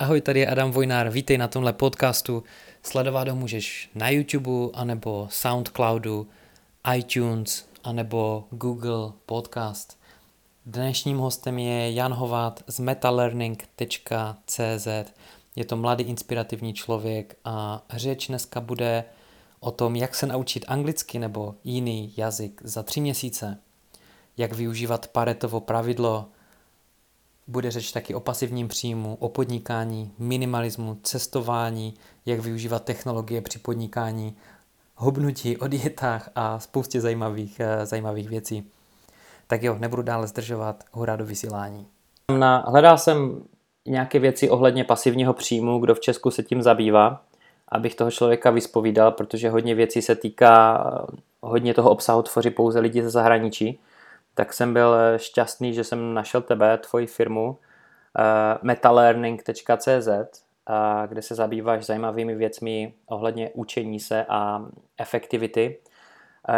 [0.00, 2.42] Ahoj, tady je Adam Vojnár, vítej na tomhle podcastu.
[2.82, 6.26] Sledovat ho můžeš na YouTube, anebo Soundcloudu,
[6.94, 9.98] iTunes, anebo Google Podcast.
[10.66, 14.88] Dnešním hostem je Jan Hovát z metalearning.cz.
[15.56, 19.04] Je to mladý inspirativní člověk a řeč dneska bude
[19.60, 23.58] o tom, jak se naučit anglicky nebo jiný jazyk za tři měsíce,
[24.36, 26.28] jak využívat Paretovo pravidlo,
[27.50, 31.94] bude řeč taky o pasivním příjmu, o podnikání, minimalismu, cestování,
[32.26, 34.36] jak využívat technologie při podnikání,
[34.96, 38.70] hubnutí, o dietách a spoustě zajímavých, eh, zajímavých věcí.
[39.46, 41.86] Tak jo, nebudu dále zdržovat, hurá do vysílání.
[42.38, 43.42] Na, hledal jsem
[43.86, 47.22] nějaké věci ohledně pasivního příjmu, kdo v Česku se tím zabývá,
[47.68, 50.84] abych toho člověka vyspovídal, protože hodně věcí se týká,
[51.40, 53.78] hodně toho obsahu tvoří pouze lidi ze zahraničí
[54.34, 57.54] tak jsem byl eh, šťastný, že jsem našel tebe, tvoji firmu uh,
[58.62, 64.66] metalearning.cz, uh, kde se zabýváš zajímavými věcmi ohledně učení se a
[64.98, 65.78] efektivity.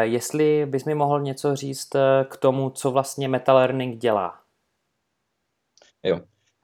[0.01, 1.91] Jestli bys mi mohl něco říct
[2.29, 4.39] k tomu, co vlastně metalearning dělá?
[6.03, 6.21] Jo.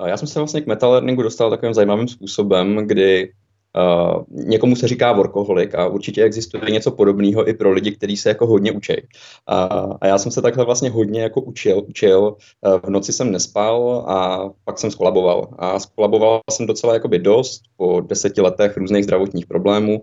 [0.07, 3.33] Já jsem se vlastně k metalearningu dostal takovým zajímavým způsobem, kdy
[3.77, 8.29] Uh, někomu se říká workoholik a určitě existuje něco podobného i pro lidi, kteří se
[8.29, 8.93] jako hodně učí.
[8.97, 12.37] Uh, a já jsem se takhle vlastně hodně jako učil, učil.
[12.67, 15.49] Uh, v noci jsem nespal a pak jsem skolaboval.
[15.59, 20.01] A skolaboval jsem docela jakoby dost po deseti letech různých zdravotních problémů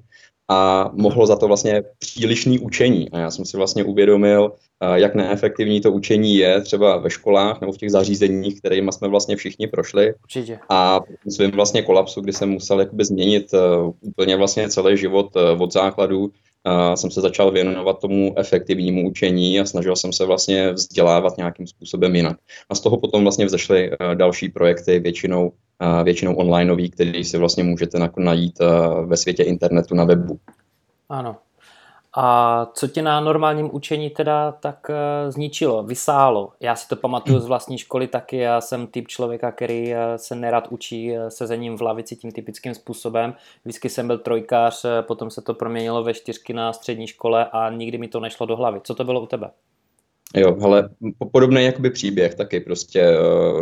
[0.49, 3.11] a mohlo za to vlastně přílišný učení.
[3.11, 4.51] A já jsem si vlastně uvědomil,
[4.93, 9.35] jak neefektivní to učení je třeba ve školách nebo v těch zařízeních, kterými jsme vlastně
[9.35, 10.13] všichni prošli.
[10.23, 10.59] Určitě.
[10.69, 15.61] A svým vlastně kolapsu, kdy jsem musel jakoby změnit uh, úplně vlastně celý život uh,
[15.61, 16.31] od základu,
[16.65, 21.67] uh, jsem se začal věnovat tomu efektivnímu učení a snažil jsem se vlastně vzdělávat nějakým
[21.67, 22.37] způsobem jinak.
[22.69, 27.37] A z toho potom vlastně vzešly uh, další projekty, většinou, uh, většinou onlineový, který si
[27.37, 30.39] vlastně můžete najít uh, ve světě internetu na webu.
[31.09, 31.35] Ano,
[32.17, 36.51] a co tě na normálním učení teda tak uh, zničilo, vysálo?
[36.59, 40.35] Já si to pamatuju z vlastní školy taky, já jsem typ člověka, který uh, se
[40.35, 43.33] nerad učí uh, sezením v lavici tím typickým způsobem.
[43.65, 47.97] Vždycky jsem byl trojkář, potom se to proměnilo ve čtyřky na střední škole a nikdy
[47.97, 48.79] mi to nešlo do hlavy.
[48.83, 49.49] Co to bylo u tebe?
[50.35, 50.89] Jo, ale
[51.31, 53.17] podobný jakoby příběh taky prostě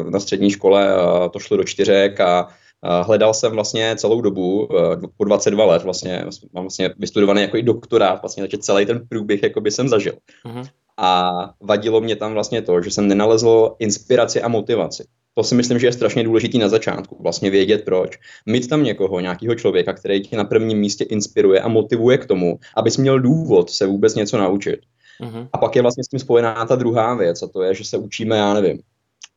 [0.10, 0.96] na střední škole
[1.34, 2.48] to šlo do čtyřek a
[2.84, 7.64] Hledal jsem vlastně celou dobu, eh, po 22 let vlastně, mám vlastně vystudovaný jako i
[7.64, 10.14] doktorát, vlastně, takže celý ten průběh jako by jsem zažil.
[10.46, 10.68] Uh-huh.
[10.98, 15.04] A vadilo mě tam vlastně to, že jsem nenalezl inspiraci a motivaci.
[15.36, 18.20] To si myslím, že je strašně důležitý na začátku, vlastně vědět proč.
[18.46, 22.60] Mít tam někoho, nějakého člověka, který tě na prvním místě inspiruje a motivuje k tomu,
[22.76, 24.80] abys měl důvod se vůbec něco naučit.
[25.22, 25.48] Uh-huh.
[25.54, 27.98] A pak je vlastně s tím spojená ta druhá věc, a to je, že se
[27.98, 28.80] učíme, já nevím,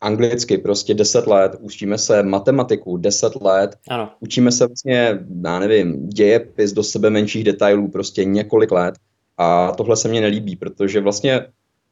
[0.00, 4.10] anglicky prostě 10 let, učíme se matematiku 10 let, ano.
[4.20, 8.94] učíme se vlastně, já nevím, dějepis do sebe menších detailů prostě několik let
[9.38, 11.46] a tohle se mně nelíbí, protože vlastně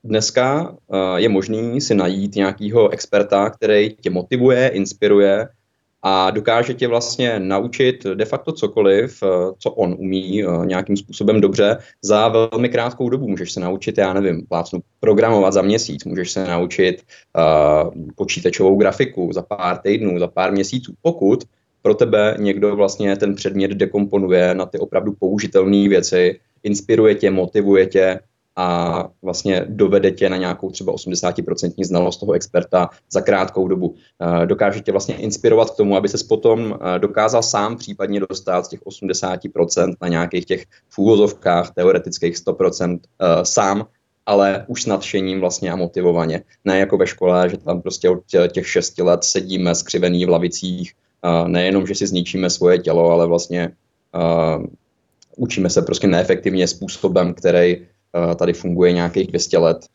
[0.04, 5.48] dneska uh, je možný si najít nějakého experta, který tě motivuje, inspiruje
[6.06, 9.26] a dokáže tě vlastně naučit de facto cokoliv, eh,
[9.58, 13.28] co on umí eh, nějakým způsobem dobře za velmi krátkou dobu.
[13.28, 17.02] Můžeš se naučit, já nevím, plácnu programovat za měsíc, můžeš se naučit
[17.36, 21.44] uh, počítačovou grafiku za pár týdnů, za pár měsíců, pokud
[21.82, 27.86] pro tebe někdo vlastně ten předmět dekomponuje na ty opravdu použitelné věci, inspiruje tě, motivuje
[27.86, 28.20] tě
[28.56, 33.94] a vlastně dovede tě na nějakou třeba 80% znalost toho experta za krátkou dobu.
[34.22, 38.64] Eh, dokáže tě vlastně inspirovat k tomu, aby ses potom eh, dokázal sám případně dostat
[38.64, 43.86] z těch 80% na nějakých těch fůzovkách teoretických 100% eh, sám,
[44.26, 46.42] ale už s nadšením vlastně a motivovaně.
[46.64, 48.22] Ne jako ve škole, že tam prostě od
[48.52, 50.92] těch 6 let sedíme skřivený v lavicích,
[51.46, 53.72] nejenom, že si zničíme svoje tělo, ale vlastně
[55.36, 57.86] učíme se prostě neefektivně způsobem, který
[58.36, 59.86] tady funguje nějakých 200 let.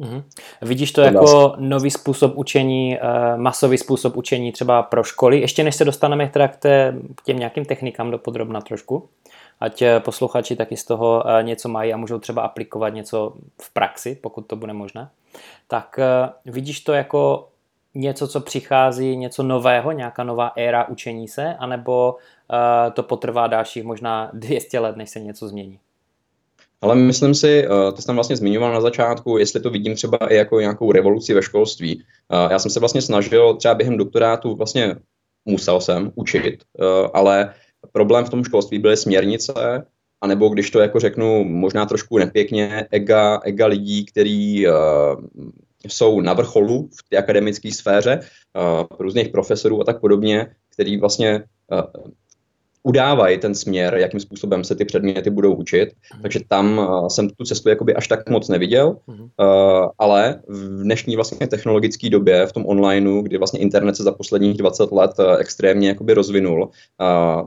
[0.00, 0.22] Mm-hmm.
[0.62, 5.40] Vidíš to, to jako nový způsob učení, eh, masový způsob učení třeba pro školy?
[5.40, 9.08] Ještě než se dostaneme teda k, té, k těm nějakým technikám do podrobna trošku,
[9.60, 14.46] ať posluchači taky z toho něco mají a můžou třeba aplikovat něco v praxi, pokud
[14.46, 15.08] to bude možné,
[15.68, 15.98] tak
[16.44, 17.48] vidíš to jako
[17.94, 22.16] něco, co přichází, něco nového, nějaká nová éra učení se, anebo
[22.92, 25.78] to potrvá dalších možná 200 let, než se něco změní?
[26.80, 30.34] Ale myslím si, eh, to jsem vlastně zmiňoval na začátku, jestli to vidím třeba i
[30.34, 32.04] jako nějakou revoluci ve školství.
[32.32, 34.96] Eh, já jsem se vlastně snažil třeba během doktorátu, vlastně
[35.44, 37.54] musel jsem učit, eh, ale
[37.92, 39.52] problém v tom školství byly směrnice,
[40.20, 44.66] anebo když to jako řeknu možná trošku nepěkně, ega, ega lidí, který
[45.86, 48.20] jsou na vrcholu v té akademické sféře,
[48.98, 51.44] různých profesorů a tak podobně, který vlastně
[52.82, 55.88] udávají ten směr, jakým způsobem se ty předměty budou učit.
[56.16, 56.22] Mm.
[56.22, 59.28] Takže tam uh, jsem tu cestu jakoby až tak moc neviděl, mm.
[59.98, 64.56] ale v dnešní vlastně technologické době, v tom onlineu, kdy vlastně internet se za posledních
[64.56, 66.70] 20 let uh, extrémně jakoby rozvinul,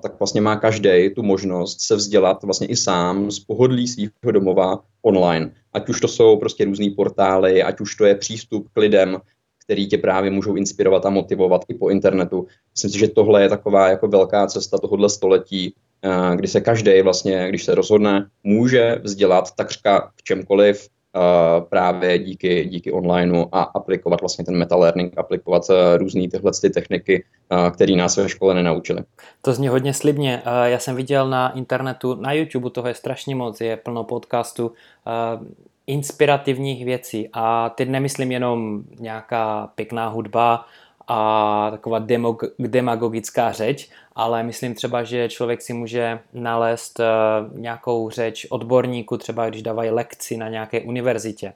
[0.02, 4.80] tak vlastně má každý tu možnost se vzdělat vlastně i sám z pohodlí svého domova
[5.02, 5.52] online.
[5.74, 9.18] Ať už to jsou prostě různý portály, ať už to je přístup k lidem,
[9.64, 12.48] který tě právě můžou inspirovat a motivovat i po internetu.
[12.72, 15.74] Myslím si, že tohle je taková jako velká cesta tohohle století,
[16.04, 22.20] eh, kdy se každý vlastně, když se rozhodne, může vzdělat takřka v čemkoliv, eh, právě
[22.20, 27.24] díky, díky onlineu a aplikovat vlastně ten meta learning, aplikovat eh, různé tyhle ty techniky,
[27.74, 29.04] které nás ve škole nenaučili.
[29.42, 30.42] To zní hodně slibně.
[30.64, 34.72] Já jsem viděl na internetu, na YouTube toho je strašně moc, je plno podcastů
[35.88, 37.30] inspirativních věcí.
[37.34, 40.66] A teď nemyslím jenom nějaká pěkná hudba
[41.08, 48.10] a taková demog- demagogická řeč, ale myslím třeba, že člověk si může nalézt uh, nějakou
[48.10, 51.54] řeč odborníku, třeba když dávají lekci na nějaké univerzitě.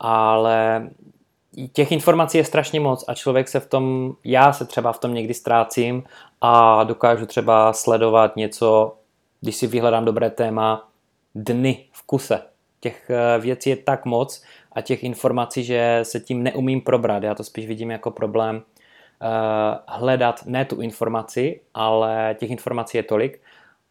[0.00, 0.88] Ale
[1.72, 5.14] těch informací je strašně moc a člověk se v tom, já se třeba v tom
[5.14, 6.04] někdy ztrácím
[6.40, 8.96] a dokážu třeba sledovat něco,
[9.40, 10.88] když si vyhledám dobré téma,
[11.34, 12.49] dny v kuse
[12.80, 14.42] těch eh, věcí je tak moc
[14.72, 17.22] a těch informací, že se tím neumím probrat.
[17.22, 23.02] Já to spíš vidím jako problém uh, hledat ne tu informaci, ale těch informací je
[23.02, 23.42] tolik,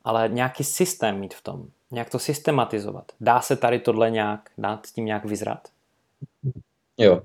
[0.04, 3.12] ale nějaký systém mít v tom, nějak to systematizovat.
[3.22, 5.68] Dá se tady tohle nějak, dát s tím nějak vyzrat?
[6.98, 7.22] Jo,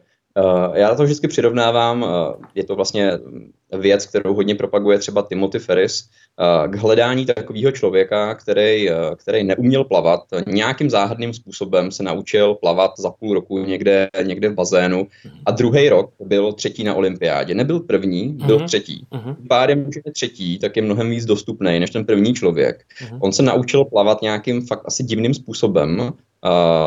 [0.75, 2.09] já to vždycky přirovnávám, uh,
[2.55, 3.13] je to vlastně
[3.79, 6.09] věc, kterou hodně propaguje třeba Timothy Ferris,
[6.41, 12.55] eh, k hledání takového člověka, který, eh, který neuměl plavat, nějakým záhadným způsobem se naučil
[12.55, 15.07] plavat za půl roku někde, někde v bazénu
[15.47, 17.55] a druhý rok byl třetí na olympiádě.
[17.55, 18.67] Nebyl první, byl uh-huh.
[18.67, 19.07] třetí.
[19.13, 19.37] Uh-huh.
[19.49, 22.85] Pádem, že je třetí, tak je mnohem víc dostupný než ten první člověk.
[23.03, 23.19] Uh-huh.
[23.21, 26.11] On se naučil plavat nějakým fakt asi divným způsobem uh,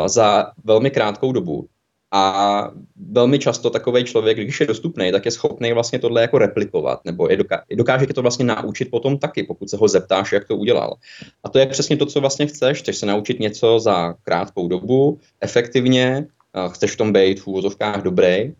[0.06, 1.68] za velmi krátkou dobu
[2.12, 2.70] a
[3.10, 7.28] velmi často takový člověk, když je dostupný, tak je schopný vlastně tohle jako replikovat, nebo
[7.30, 10.94] je doká- dokáže to vlastně naučit potom taky, pokud se ho zeptáš, jak to udělal.
[11.44, 12.78] A to je přesně to, co vlastně chceš.
[12.78, 16.26] Chceš se naučit něco za krátkou dobu, efektivně,
[16.68, 18.52] chceš v tom být v úvozovkách dobrý,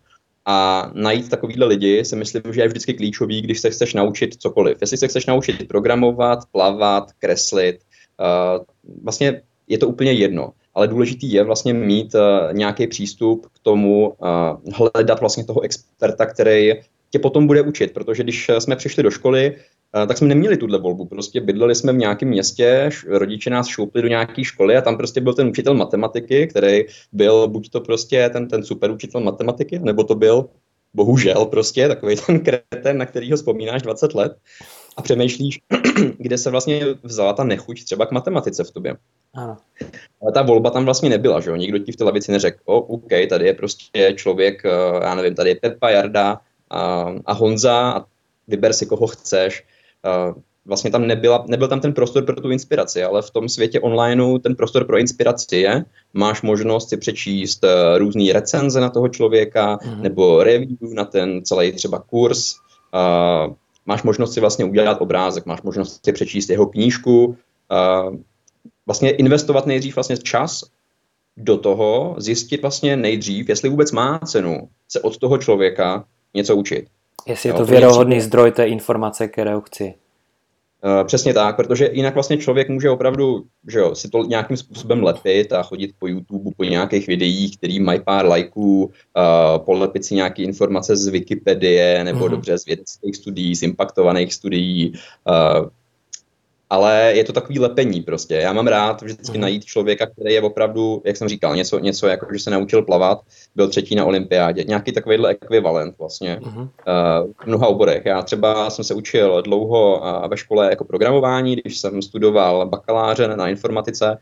[0.51, 4.79] a najít takovýhle lidi si myslím, že je vždycky klíčový, když se chceš naučit cokoliv.
[4.81, 7.77] Jestli se chceš naučit programovat, plavat, kreslit,
[8.21, 8.65] uh,
[9.03, 12.21] vlastně je to úplně jedno ale důležitý je vlastně mít uh,
[12.53, 16.73] nějaký přístup k tomu, uh, hledat vlastně toho experta, který
[17.11, 19.57] tě potom bude učit, protože když jsme přišli do školy,
[19.93, 21.05] tak jsme neměli tuhle volbu.
[21.05, 25.21] Prostě bydleli jsme v nějakém městě, rodiče nás šoupli do nějaké školy a tam prostě
[25.21, 30.05] byl ten učitel matematiky, který byl buď to prostě ten, ten super učitel matematiky, nebo
[30.05, 30.49] to byl
[30.95, 34.37] bohužel prostě takový ten kreten, na kterýho vzpomínáš 20 let
[34.97, 35.61] a přemýšlíš,
[36.19, 38.97] kde se vlastně vzala ta nechuť třeba k matematice v tobě.
[39.35, 39.57] Ano.
[40.23, 41.57] Ale ta volba tam vlastně nebyla, že jo?
[41.57, 44.71] Nikdo ti v té lavici neřekl, o, OK, tady je prostě člověk, eh,
[45.03, 46.41] já nevím, tady je Pepa, Jarda
[46.71, 48.05] a, a Honza a
[48.49, 49.65] vyber si, koho chceš.
[50.05, 50.35] A
[50.67, 54.39] vlastně tam nebyla, nebyl tam ten prostor pro tu inspiraci, ale v tom světě onlineu
[54.39, 55.85] ten prostor pro inspiraci je.
[56.15, 57.65] Máš možnost si přečíst
[57.97, 60.01] různé recenze na toho člověka mm-hmm.
[60.01, 62.55] nebo review na ten celý třeba kurz.
[63.87, 67.37] Máš možnost si vlastně udělat obrázek, máš možnost si přečíst jeho knížku,
[68.89, 70.65] vlastně investovat nejdřív vlastně čas
[71.37, 76.05] do toho, zjistit vlastně nejdřív, jestli vůbec má cenu se od toho člověka
[76.35, 76.87] něco učit.
[77.27, 79.95] Jestli je to věrohodný zdroj té informace, kterou chci.
[80.85, 85.03] Uh, přesně tak, protože jinak vlastně člověk může opravdu že jo, si to nějakým způsobem
[85.03, 90.15] lepit a chodit po YouTube, po nějakých videích, který mají pár lajků, uh, polepit si
[90.15, 92.31] nějaké informace z Wikipedie nebo mm.
[92.31, 94.93] dobře z vědeckých studií, z impaktovaných studií,
[95.29, 95.69] uh,
[96.71, 98.35] ale je to takový lepení prostě.
[98.35, 99.43] Já mám rád vždycky mm.
[99.43, 103.21] najít člověka, který je opravdu, jak jsem říkal, něco, něco jako, že se naučil plavat,
[103.57, 104.65] byl třetí na olympiádě.
[104.65, 106.59] Nějaký takovýhle ekvivalent vlastně mm.
[106.59, 106.67] uh,
[107.43, 108.03] v mnoha oborech.
[108.07, 113.29] Já třeba jsem se učil dlouho uh, ve škole jako programování, když jsem studoval bakaláře
[113.29, 114.19] na informatice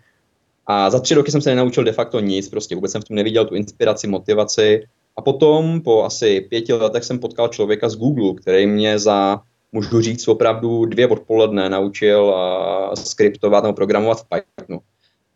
[0.66, 3.14] a za tři roky jsem se nenaučil de facto nic, prostě vůbec jsem v tom
[3.14, 4.82] neviděl tu inspiraci, motivaci.
[5.16, 9.40] A potom po asi pěti letech jsem potkal člověka z Google, který mě za
[9.72, 14.80] můžu říct, opravdu dvě odpoledne naučil uh, skriptovat nebo programovat v Pythonu.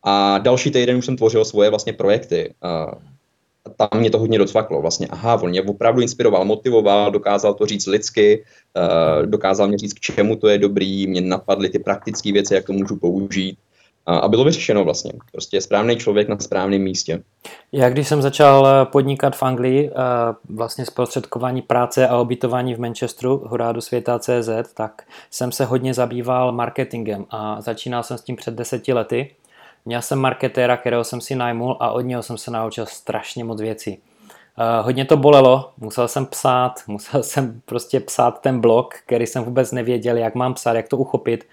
[0.02, 2.54] A další týden už jsem tvořil svoje vlastně projekty.
[2.64, 2.94] Uh,
[3.64, 4.82] a tam mě to hodně docvaklo.
[4.82, 8.44] Vlastně, aha, on mě opravdu inspiroval, motivoval, dokázal to říct lidsky,
[8.76, 12.66] uh, dokázal mě říct, k čemu to je dobrý, mě napadly ty praktické věci, jak
[12.66, 13.58] to můžu použít.
[14.18, 15.12] A bylo vyřešeno vlastně.
[15.32, 17.22] Prostě správný člověk na správném místě.
[17.72, 19.94] Já když jsem začal eh, podnikat v Anglii, eh,
[20.48, 25.94] vlastně zprostředkování práce a obytování v Manchesteru, hurá do světa CZ, tak jsem se hodně
[25.94, 29.34] zabýval marketingem a začínal jsem s tím před deseti lety.
[29.84, 33.60] Měl jsem marketéra, kterého jsem si najmul a od něho jsem se naučil strašně moc
[33.60, 33.98] věcí.
[34.58, 39.44] Uh, hodně to bolelo, musel jsem psát, musel jsem prostě psát ten blog, který jsem
[39.44, 41.44] vůbec nevěděl, jak mám psát, jak to uchopit.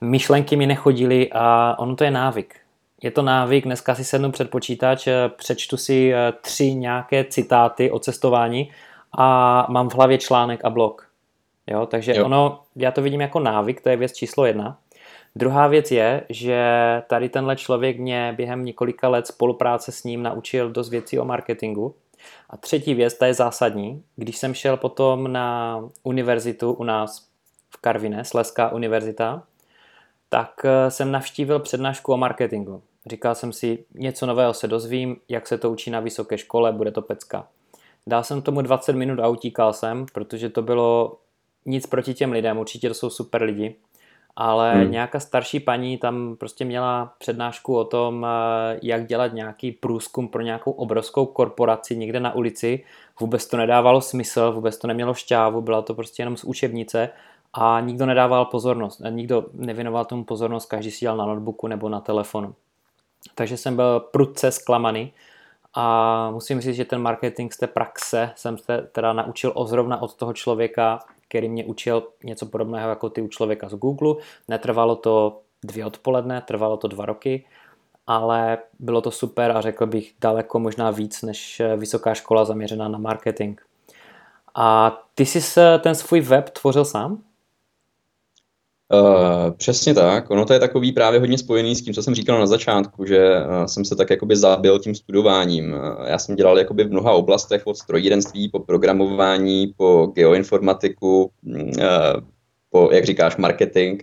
[0.00, 2.56] Myšlenky mi nechodily a ono to je návyk.
[3.02, 7.90] Je to návyk, dneska si sednu před počítač, eh, přečtu si eh, tři nějaké citáty
[7.90, 8.70] o cestování
[9.18, 11.08] a mám v hlavě článek a blog.
[11.66, 12.26] Jo, takže jo.
[12.26, 14.78] ono, já to vidím jako návyk, to je věc číslo jedna.
[15.36, 16.62] Druhá věc je, že
[17.06, 21.94] tady tenhle člověk mě během několika let spolupráce s ním naučil dost věcí o marketingu.
[22.50, 24.02] A třetí věc, ta je zásadní.
[24.16, 27.26] Když jsem šel potom na univerzitu u nás
[27.70, 29.42] v Karvine, Sleská univerzita,
[30.28, 32.82] tak eh, jsem navštívil přednášku o marketingu.
[33.06, 36.90] Říkal jsem si, něco nového se dozvím, jak se to učí na vysoké škole, bude
[36.90, 37.46] to pecka.
[38.06, 41.18] Dal jsem tomu 20 minut a utíkal jsem, protože to bylo
[41.66, 43.76] nic proti těm lidem, určitě to jsou super lidi,
[44.36, 44.90] ale hmm.
[44.90, 50.42] nějaká starší paní tam prostě měla přednášku o tom, eh, jak dělat nějaký průzkum pro
[50.42, 52.84] nějakou obrovskou korporaci někde na ulici.
[53.20, 57.10] Vůbec to nedávalo smysl, vůbec to nemělo šťávu, byla to prostě jenom z učebnice
[57.52, 62.00] a nikdo nedával pozornost, nikdo nevěnoval tomu pozornost, každý si dělal na notebooku nebo na
[62.00, 62.54] telefonu.
[63.34, 65.12] Takže jsem byl prudce zklamaný
[65.74, 70.14] a musím říct, že ten marketing z té praxe jsem se teda naučil ozrovna od
[70.14, 74.14] toho člověka, který mě učil něco podobného jako ty u člověka z Google.
[74.48, 77.44] Netrvalo to dvě odpoledne, trvalo to dva roky,
[78.06, 82.98] ale bylo to super a řekl bych daleko možná víc než vysoká škola zaměřená na
[82.98, 83.60] marketing.
[84.54, 87.22] A ty jsi ten svůj web tvořil sám?
[88.94, 90.30] Uh, přesně tak.
[90.30, 93.36] Ono to je takový právě hodně spojený s tím, co jsem říkal na začátku, že
[93.38, 95.72] uh, jsem se tak jakoby zabil tím studováním.
[95.72, 101.62] Uh, já jsem dělal jakoby v mnoha oblastech od strojírenství po programování, po geoinformatiku, uh,
[102.70, 104.02] po, jak říkáš, marketing.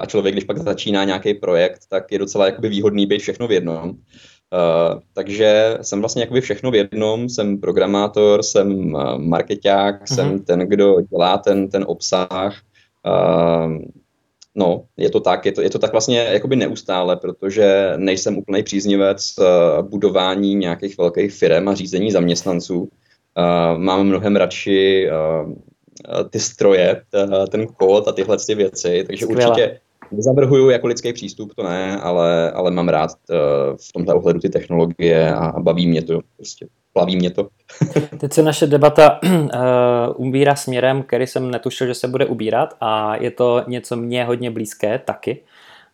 [0.00, 3.52] A člověk, když pak začíná nějaký projekt, tak je docela jakoby výhodný být všechno v
[3.52, 3.90] jednom.
[3.90, 10.14] Uh, takže jsem vlastně jakoby všechno v jednom, jsem programátor, jsem marketák, mm-hmm.
[10.14, 12.62] jsem ten, kdo dělá ten, ten obsah,
[13.06, 13.78] Uh,
[14.54, 18.62] No, je to tak, je to, je to tak vlastně jakoby neustále, protože nejsem úplný
[18.62, 22.80] příznivec uh, budování nějakých velkých firm a řízení zaměstnanců.
[22.80, 22.88] Uh,
[23.78, 25.52] mám mnohem radši uh,
[26.30, 27.02] ty stroje,
[27.50, 29.50] ten kód a tyhle ty věci, takže Skvěle.
[29.50, 29.80] určitě
[30.12, 33.36] nezavrhuju jako lidský přístup, to ne, ale, ale mám rád uh,
[33.76, 37.48] v tomhle ohledu ty technologie a baví mě to prostě plaví mě to.
[38.18, 39.48] Teď se naše debata uh,
[40.16, 44.50] ubírá směrem, který jsem netušil, že se bude ubírat a je to něco mě hodně
[44.50, 45.42] blízké taky.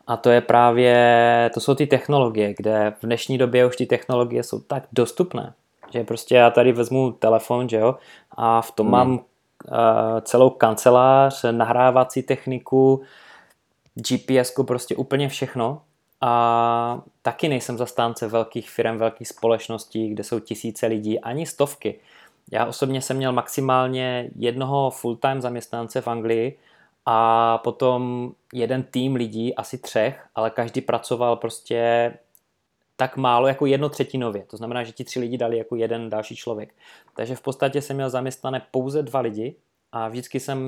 [0.07, 4.43] A to je právě, to jsou ty technologie, kde v dnešní době už ty technologie
[4.43, 5.53] jsou tak dostupné,
[5.91, 7.95] že prostě já tady vezmu telefon, že jo,
[8.37, 8.93] a v tom hmm.
[8.93, 9.21] mám uh,
[10.23, 13.03] celou kancelář, nahrávací techniku,
[14.01, 15.83] GPS, prostě úplně všechno
[16.21, 22.01] a taky nejsem zastánce velkých firm, velkých společností, kde jsou tisíce lidí, ani stovky.
[22.53, 26.59] Já osobně jsem měl maximálně jednoho full-time zaměstnance v Anglii
[27.07, 32.13] a potom jeden tým lidí, asi třech, ale každý pracoval prostě
[32.97, 34.43] tak málo jako jedno třetinově.
[34.43, 36.75] To znamená, že ti tři lidi dali jako jeden další člověk.
[37.17, 39.57] Takže v podstatě jsem měl zaměstnané pouze dva lidi
[39.93, 40.59] a vždycky jsem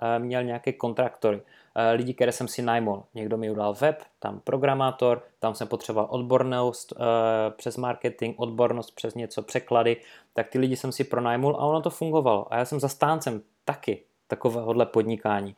[0.00, 1.40] eh, měl nějaké kontraktory.
[1.76, 3.04] Eh, lidi, které jsem si najmul.
[3.14, 6.98] Někdo mi udal web, tam programátor, tam jsem potřeboval odbornost uh,
[7.56, 9.96] přes marketing, odbornost přes něco, překlady,
[10.32, 12.54] tak ty lidi jsem si pronajmul a ono to fungovalo.
[12.54, 15.56] A já jsem zastáncem taky takovéhohle podnikání.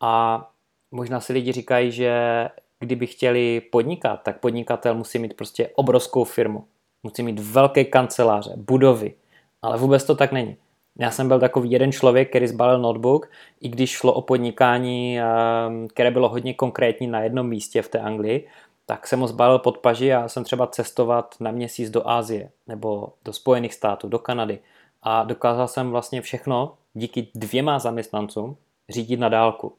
[0.00, 0.44] A
[0.90, 6.64] možná si lidi říkají, že kdyby chtěli podnikat, tak podnikatel musí mít prostě obrovskou firmu.
[7.02, 9.14] Musí mít velké kanceláře, budovy,
[9.62, 10.56] ale vůbec to tak není.
[10.98, 15.88] Já jsem byl takový jeden člověk, který zbalil notebook, i když šlo o podnikání, ehm,
[15.88, 18.48] které bylo hodně konkrétní na jednom místě v té Anglii,
[18.86, 23.12] tak jsem ho zbalil pod paži a jsem třeba cestovat na měsíc do Ázie nebo
[23.24, 24.58] do Spojených států, do Kanady.
[25.02, 28.56] A dokázal jsem vlastně všechno díky dvěma zaměstnancům
[28.88, 29.72] řídit na dálku.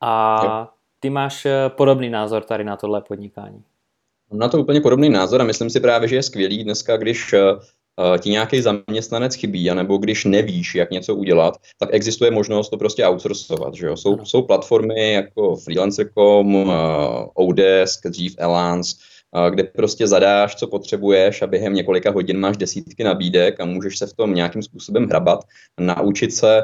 [0.00, 0.68] A
[1.00, 3.62] ty máš eh, podobný názor tady na tohle podnikání.
[4.30, 7.32] Mám na to úplně podobný názor a myslím si právě, že je skvělý dneska, když
[7.32, 7.40] Eh,
[8.18, 13.06] ti nějaký zaměstnanec chybí, anebo když nevíš, jak něco udělat, tak existuje možnost to prostě
[13.06, 13.74] outsourcovat.
[13.74, 13.96] Že jo?
[13.96, 16.72] Jsou, jsou platformy jako freelancer.com, uh,
[17.34, 18.96] Odesk, dřív Elance,
[19.36, 23.98] uh, kde prostě zadáš, co potřebuješ a během několika hodin máš desítky nabídek a můžeš
[23.98, 25.44] se v tom nějakým způsobem hrabat,
[25.80, 26.62] naučit se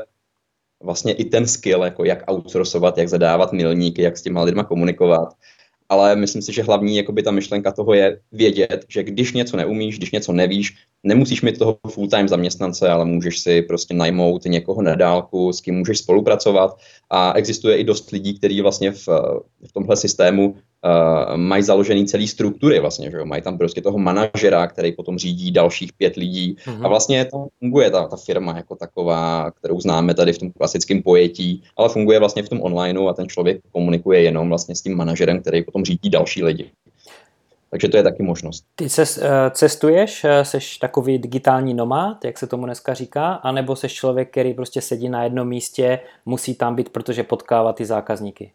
[0.82, 5.28] vlastně i ten skill, jako jak outsourcovat, jak zadávat milníky, jak s těma lidma komunikovat.
[5.88, 9.98] ale myslím si, že hlavní jakoby ta myšlenka toho je vědět, že když něco neumíš,
[9.98, 14.94] když něco nevíš, nemusíš mít toho full-time zaměstnance, ale můžeš si prostě najmout někoho na
[14.94, 16.76] dálku, s kým můžeš spolupracovat
[17.10, 19.08] a existuje i dost lidí, kteří vlastně v,
[19.68, 23.24] v tomhle systému uh, mají založený celý struktury vlastně, že jo?
[23.24, 26.84] mají tam prostě toho manažera, který potom řídí dalších pět lidí mm-hmm.
[26.84, 31.02] a vlastně tam funguje ta, ta firma jako taková, kterou známe tady v tom klasickém
[31.02, 34.96] pojetí, ale funguje vlastně v tom onlineu a ten člověk komunikuje jenom vlastně s tím
[34.96, 36.70] manažerem, který potom řídí další lidi.
[37.70, 38.64] Takže to je taky možnost.
[38.74, 43.88] Ty eh, cestuješ, jsi eh, takový digitální nomád, jak se tomu dneska říká, anebo jsi
[43.88, 48.52] člověk, který prostě sedí na jednom místě, musí tam být, protože potkává ty zákazníky?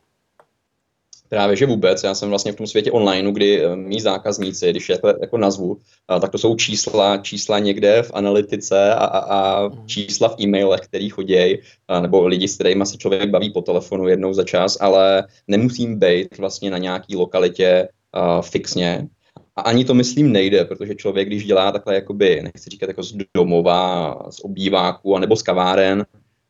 [1.30, 2.04] Právě, že vůbec.
[2.04, 5.38] Já jsem vlastně v tom světě online, kdy eh, mý zákazníci, když je to jako
[5.38, 5.78] nazvu,
[6.22, 9.88] tak to jsou čísla, čísla někde v analytice a, a, a mhm.
[9.88, 11.58] čísla v e-mailech, který chodí,
[12.02, 16.38] nebo lidi, s kterými se člověk baví po telefonu jednou za čas, ale nemusím být
[16.38, 19.08] vlastně na nějaký lokalitě uh, fixně.
[19.56, 23.14] A ani to myslím nejde, protože člověk, když dělá takhle, jakoby, nechci říkat jako z
[23.36, 26.06] domova, z obýváku, nebo z kaváren,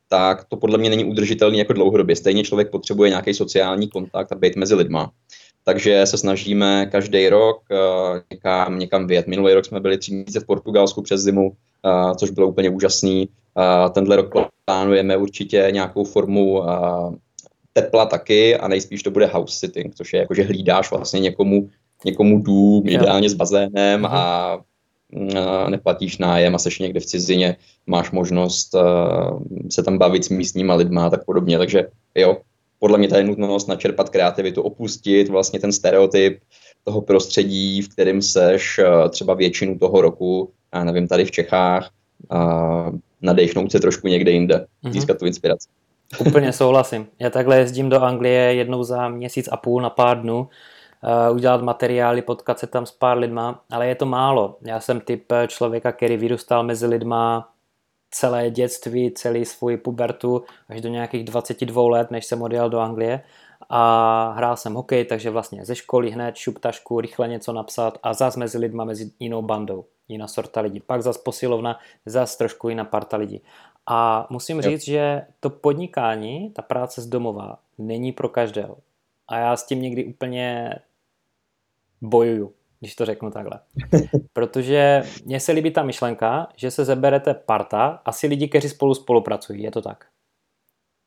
[0.09, 2.15] tak to podle mě není udržitelný jako dlouhodobě.
[2.15, 5.11] Stejně člověk potřebuje nějaký sociální kontakt a být mezi lidma.
[5.63, 9.27] Takže se snažíme každý rok uh, někam, někam vyjet.
[9.27, 13.29] Minulý rok jsme byli tři měsíce v Portugalsku přes zimu, uh, což bylo úplně úžasný.
[13.57, 14.33] Uh, tenhle rok
[14.65, 16.61] plánujeme určitě nějakou formu
[17.73, 21.69] tepla taky a nejspíš to bude house sitting, což je jako, že hlídáš vlastně někomu,
[22.05, 24.09] někomu dům, ideálně s bazénem mm-hmm.
[24.11, 24.59] a
[25.69, 27.55] neplatíš nájem a seš někde v cizině,
[27.87, 31.57] máš možnost uh, se tam bavit s místníma lidma a tak podobně.
[31.57, 32.37] Takže jo,
[32.79, 36.39] podle mě ta je nutnost načerpat kreativitu, opustit vlastně ten stereotyp
[36.83, 41.89] toho prostředí, v kterém seš uh, třeba většinu toho roku, já nevím, tady v Čechách,
[42.31, 44.91] uh, nadechnout se trošku někde jinde, mm-hmm.
[44.91, 45.67] získat tu inspiraci.
[46.19, 47.07] Úplně souhlasím.
[47.19, 50.39] Já takhle jezdím do Anglie jednou za měsíc a půl na pár dnů,
[51.29, 54.57] uh, udělat materiály, potkat se tam s pár lidma, ale je to málo.
[54.61, 57.49] Já jsem typ člověka, který vyrůstal mezi lidma
[58.11, 63.21] celé dětství, celý svůj pubertu až do nějakých 22 let, než jsem odjel do Anglie
[63.69, 68.13] a hrál jsem hokej, takže vlastně ze školy hned šup tašku, rychle něco napsat a
[68.13, 70.79] zas mezi lidma, mezi jinou bandou, jiná sorta lidí.
[70.79, 73.43] Pak zas posilovna, zas trošku jiná parta lidí.
[73.87, 74.61] A musím jo.
[74.61, 78.77] říct, že to podnikání, ta práce z domova, není pro každého.
[79.27, 80.75] A já s tím někdy úplně
[82.01, 83.59] bojuju, když to řeknu takhle.
[84.33, 89.63] Protože mně se líbí ta myšlenka, že se zeberete parta, asi lidi, kteří spolu spolupracují,
[89.63, 90.05] je to tak?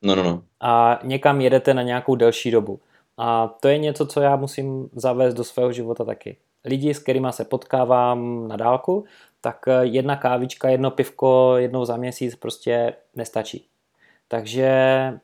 [0.04, 0.42] No, no, no.
[0.60, 2.80] A někam jedete na nějakou delší dobu.
[3.16, 6.36] A to je něco, co já musím zavést do svého života taky.
[6.64, 9.04] Lidi, s kterými se potkávám na dálku,
[9.46, 13.66] tak eh, jedna kávička, jedno pivko jednou za měsíc prostě nestačí.
[14.28, 14.70] Takže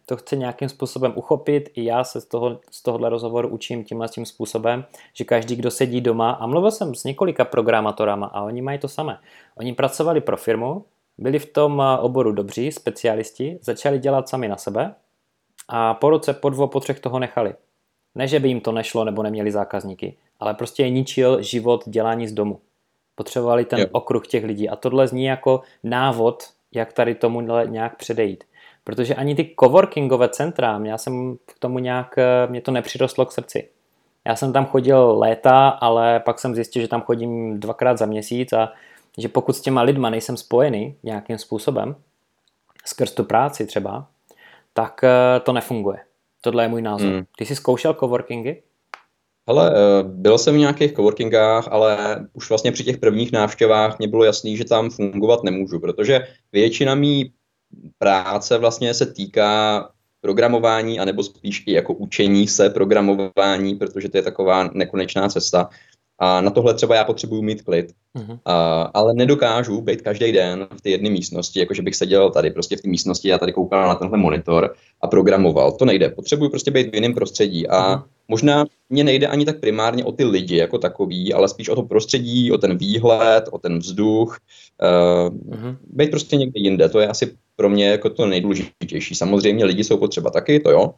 [0.06, 1.68] to chci nějakým způsobem uchopit.
[1.74, 5.70] I já se z, toho, z tohohle rozhovoru učím tímhle tím způsobem, že každý, kdo
[5.70, 9.18] sedí doma, a mluvil jsem s několika programátorama a oni mají to samé.
[9.56, 10.84] Oni pracovali pro firmu,
[11.18, 14.94] byli v tom eh, oboru dobří, specialisti, začali dělat sami na sebe
[15.68, 17.54] a po roce, po dvou, po třech toho nechali.
[18.14, 22.28] Ne, že by jim to nešlo nebo neměli zákazníky, ale prostě je ničil život dělání
[22.28, 22.60] z domu.
[23.22, 23.86] Potřebovali ten jo.
[23.92, 24.68] okruh těch lidí.
[24.68, 28.44] A tohle zní jako návod, jak tady tomu nějak předejít.
[28.84, 32.14] Protože ani ty coworkingové centra, já jsem k tomu nějak,
[32.48, 33.68] mě to nepřirostlo k srdci.
[34.24, 38.52] Já jsem tam chodil léta, ale pak jsem zjistil, že tam chodím dvakrát za měsíc
[38.52, 38.72] a
[39.18, 41.96] že pokud s těma lidma nejsem spojený nějakým způsobem,
[42.84, 44.06] skrz tu práci třeba,
[44.72, 45.98] tak eh, to nefunguje.
[46.40, 47.12] Tohle je můj názor.
[47.12, 47.22] Mm.
[47.36, 48.62] Ty jsi zkoušel coworkingy?
[49.46, 54.08] Ale eh, byl jsem v nějakých coworkingách, ale už vlastně při těch prvních návštěvách mě
[54.08, 57.32] bylo jasný, že tam fungovat nemůžu, protože většina mý
[57.98, 59.88] práce vlastně se týká
[60.20, 65.68] programování, anebo spíš i jako učení se programování, protože to je taková nekonečná cesta.
[66.24, 67.92] A na tohle třeba já potřebuju mít klid.
[68.18, 68.38] Uh-huh.
[68.44, 72.76] A, ale nedokážu být každý den v té jedné místnosti, jakože bych seděl tady prostě
[72.76, 75.72] v té místnosti a tady koukal na tenhle monitor a programoval.
[75.72, 76.08] To nejde.
[76.08, 77.68] Potřebuju prostě být v jiném prostředí.
[77.68, 78.02] A uh-huh.
[78.28, 81.82] možná mě nejde ani tak primárně o ty lidi jako takový, ale spíš o to
[81.82, 84.38] prostředí, o ten výhled, o ten vzduch.
[84.82, 85.76] Uh, uh-huh.
[85.86, 86.88] Být prostě někde jinde.
[86.88, 89.14] To je asi pro mě jako to nejdůležitější.
[89.14, 90.94] Samozřejmě lidi jsou potřeba taky, to jo,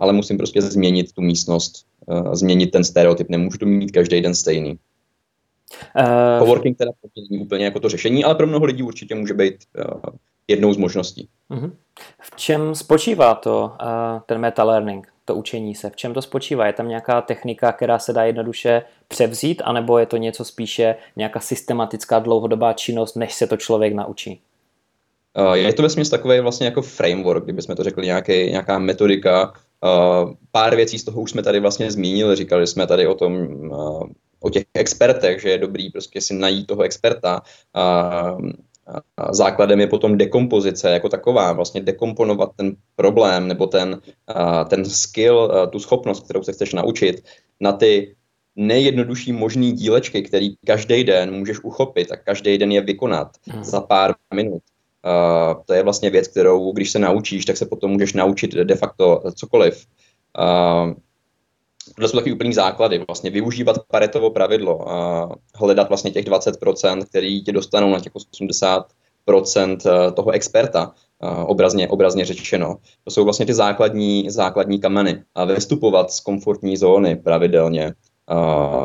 [0.00, 1.86] ale musím prostě změnit tu místnost,
[2.32, 3.28] změnit ten stereotyp.
[3.28, 4.78] Nemůžu to mít každý den stejný.
[5.98, 6.90] Uh, Coworking teda
[7.30, 10.00] není úplně jako to řešení, ale pro mnoho lidí určitě může být uh,
[10.48, 11.28] jednou z možností.
[11.50, 11.72] Uh-huh.
[12.20, 15.90] V čem spočívá to, uh, ten meta learning, to učení se?
[15.90, 16.66] V čem to spočívá?
[16.66, 21.40] Je tam nějaká technika, která se dá jednoduše převzít, anebo je to něco spíše nějaká
[21.40, 24.40] systematická dlouhodobá činnost, než se to člověk naučí?
[25.52, 29.52] Je to ve takový vlastně jako framework, kdybychom to řekli, nějaký, nějaká metodika,
[29.84, 33.32] Uh, pár věcí z toho už jsme tady vlastně zmínili, říkali jsme tady o tom,
[33.70, 34.02] uh,
[34.40, 37.42] o těch expertech, že je dobrý prostě si najít toho experta.
[39.30, 44.00] Základem je potom dekompozice jako taková, vlastně dekomponovat ten problém nebo ten,
[44.68, 47.24] ten skill, tu schopnost, kterou se chceš naučit
[47.60, 48.14] na ty
[48.56, 53.64] nejjednodušší možný dílečky, který každý den můžeš uchopit a každý den je vykonat hmm.
[53.64, 54.62] za pár minut.
[55.06, 58.74] Uh, to je vlastně věc, kterou když se naučíš, tak se potom můžeš naučit de
[58.74, 59.86] facto cokoliv.
[60.38, 60.94] Uh,
[61.94, 67.44] tohle jsou taky úplný základy, vlastně využívat paretovo pravidlo, uh, hledat vlastně těch 20%, který
[67.44, 68.84] tě dostanou na těch 80%
[69.86, 70.92] eh, toho experta,
[71.46, 72.76] obrazně, obrazně řečeno.
[73.04, 75.22] To jsou vlastně ty základní, základní kameny.
[75.34, 77.94] A vystupovat z komfortní zóny pravidelně,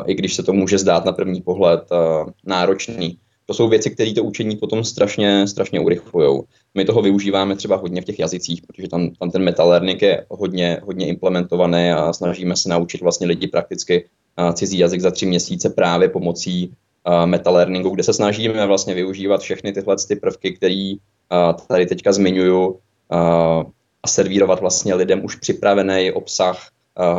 [0.06, 1.90] i když se to může zdát na první pohled
[2.46, 3.20] náročný
[3.52, 6.42] to jsou věci, které to učení potom strašně, strašně urychlují.
[6.76, 10.26] My toho využíváme třeba hodně v těch jazycích, protože tam, tam ten meta learning je
[10.30, 14.08] hodně, hodně implementovaný a snažíme se naučit vlastně lidi prakticky
[14.54, 16.74] cizí jazyk za tři měsíce právě pomocí
[17.26, 20.96] meta learningu, kde se snažíme vlastně využívat všechny tyhle ty prvky, které
[21.68, 22.80] tady teďka zmiňuju
[24.04, 26.68] a servírovat vlastně lidem už připravený obsah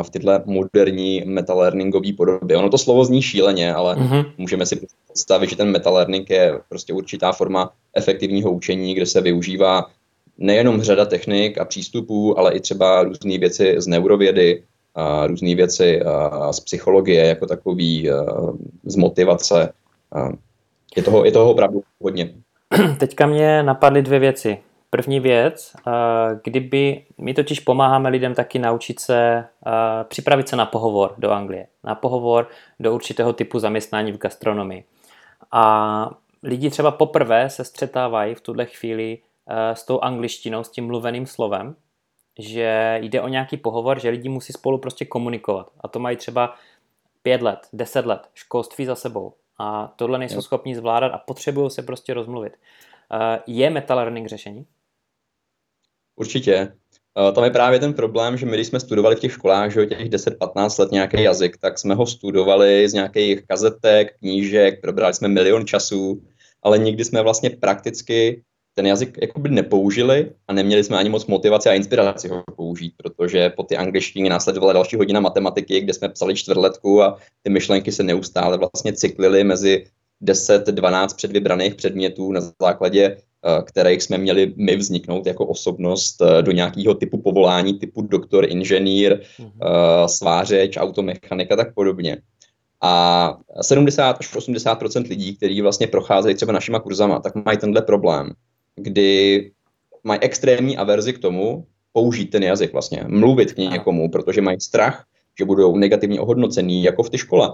[0.03, 2.57] v tyhle moderní metalearningové podobě.
[2.57, 4.33] Ono to slovo zní šíleně, ale mm-hmm.
[4.39, 9.87] můžeme si představit, že ten metalearning je prostě určitá forma efektivního učení, kde se využívá
[10.39, 14.63] nejenom řada technik a přístupů, ale i třeba různé věci z neurovědy,
[14.95, 18.11] a různé věci a z psychologie jako takový,
[18.85, 19.73] z motivace.
[20.13, 20.29] A
[20.97, 22.35] je toho, je toho opravdu hodně.
[22.99, 24.59] Teďka mě napadly dvě věci.
[24.95, 25.73] První věc,
[26.45, 29.45] kdyby my totiž pomáháme lidem taky naučit se
[30.05, 32.49] připravit se na pohovor do Anglie, na pohovor
[32.81, 34.85] do určitého typu zaměstnání v gastronomii.
[35.53, 36.11] A
[36.43, 41.77] lidi třeba poprvé se střetávají v tuhle chvíli s tou angličtinou, s tím mluveným slovem,
[42.39, 45.71] že jde o nějaký pohovor, že lidi musí spolu prostě komunikovat.
[45.81, 46.55] A to mají třeba
[47.23, 49.33] pět let, deset let, školství za sebou.
[49.59, 52.57] A tohle nejsou schopni zvládat a potřebují se prostě rozmluvit.
[53.47, 54.67] Je meta learning řešení?
[56.17, 56.73] Určitě.
[57.19, 59.87] Uh, tam je právě ten problém, že my, když jsme studovali v těch školách, že
[59.87, 65.29] těch 10-15 let nějaký jazyk, tak jsme ho studovali z nějakých kazetek, knížek, probrali jsme
[65.29, 66.23] milion časů,
[66.63, 68.43] ale nikdy jsme vlastně prakticky
[68.75, 73.51] ten jazyk jakoby nepoužili a neměli jsme ani moc motivaci a inspiraci ho použít, protože
[73.51, 78.03] po ty angličtině následovala další hodina matematiky, kde jsme psali čtvrtletku a ty myšlenky se
[78.03, 79.85] neustále vlastně cyklily mezi
[80.23, 83.32] 10-12 předvybraných předmětů na základě Eh,
[83.65, 89.21] kterých jsme měli my vzniknout jako osobnost eh, do nějakého typu povolání, typu doktor, inženýr,
[89.39, 90.07] mm-hmm.
[90.07, 92.17] svářeč, automechanik a tak podobně.
[92.83, 98.31] A 70 až 80% lidí, kteří vlastně procházejí třeba našima kurzama, tak mají tenhle problém,
[98.77, 99.51] kdy
[100.05, 105.05] mají extrémní averzi k tomu použít ten jazyk vlastně, mluvit k někomu, protože mají strach,
[105.43, 107.53] že budou negativně ohodnocený, jako v té škole.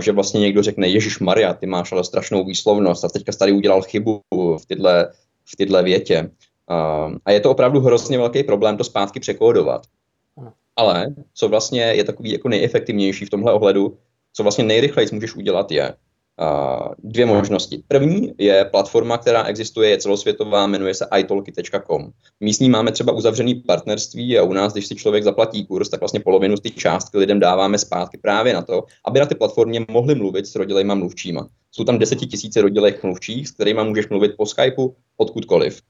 [0.00, 3.82] Že vlastně někdo řekne, Ježíš Maria, ty máš ale strašnou výslovnost a teďka tady udělal
[3.82, 5.12] chybu v tyhle,
[5.44, 6.30] v tyhle větě.
[7.24, 9.86] A je to opravdu hrozně velký problém to zpátky překódovat.
[10.76, 13.98] Ale co vlastně je takový jako nejefektivnější v tomhle ohledu,
[14.32, 15.94] co vlastně nejrychleji můžeš udělat je,
[16.98, 17.82] dvě možnosti.
[17.88, 22.10] První je platforma, která existuje, je celosvětová, jmenuje se italky.com.
[22.40, 25.88] My s ní máme třeba uzavřený partnerství a u nás, když si člověk zaplatí kurz,
[25.88, 29.34] tak vlastně polovinu z té částky lidem dáváme zpátky právě na to, aby na té
[29.34, 31.48] platformě mohli mluvit s rodilejma mluvčíma.
[31.72, 35.80] Jsou tam desetitisíce rodilých mluvčích, s kterými můžeš mluvit po Skypeu odkudkoliv.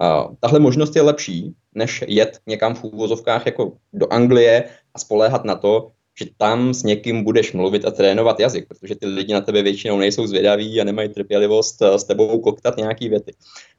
[0.00, 5.44] Uh, tahle možnost je lepší, než jet někam v úvozovkách jako do Anglie a spoléhat
[5.44, 9.40] na to, že tam s někým budeš mluvit a trénovat jazyk, protože ty lidi na
[9.40, 13.34] tebe většinou nejsou zvědaví a nemají trpělivost eh, s tebou koktat nějaký věty.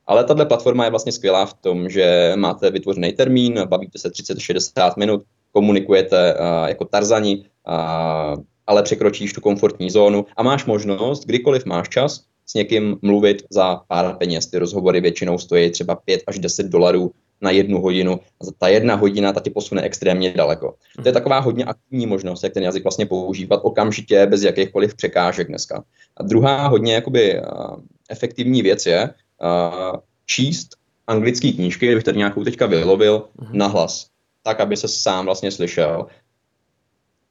[0.07, 4.93] Ale tahle platforma je vlastně skvělá v tom, že máte vytvořený termín, bavíte se 30-60
[4.97, 11.65] minut, komunikujete uh, jako tarzani, uh, ale překročíš tu komfortní zónu a máš možnost, kdykoliv
[11.65, 14.47] máš čas, s někým mluvit za pár peněz.
[14.47, 18.13] Ty rozhovory většinou stojí třeba 5 až 10 dolarů na jednu hodinu.
[18.13, 20.75] A ta jedna hodina ta ti posune extrémně daleko.
[20.95, 21.13] To je mhm.
[21.13, 25.83] taková hodně aktivní možnost, jak ten jazyk vlastně používat okamžitě, bez jakýchkoliv překážek dneska.
[26.17, 27.75] A druhá hodně jakoby, uh,
[28.09, 30.69] efektivní věc je uh, číst
[31.07, 33.49] anglické knížky, kdybych tady nějakou teďka vylovil, uh-huh.
[33.53, 34.07] nahlas,
[34.43, 36.07] tak, aby se sám vlastně slyšel.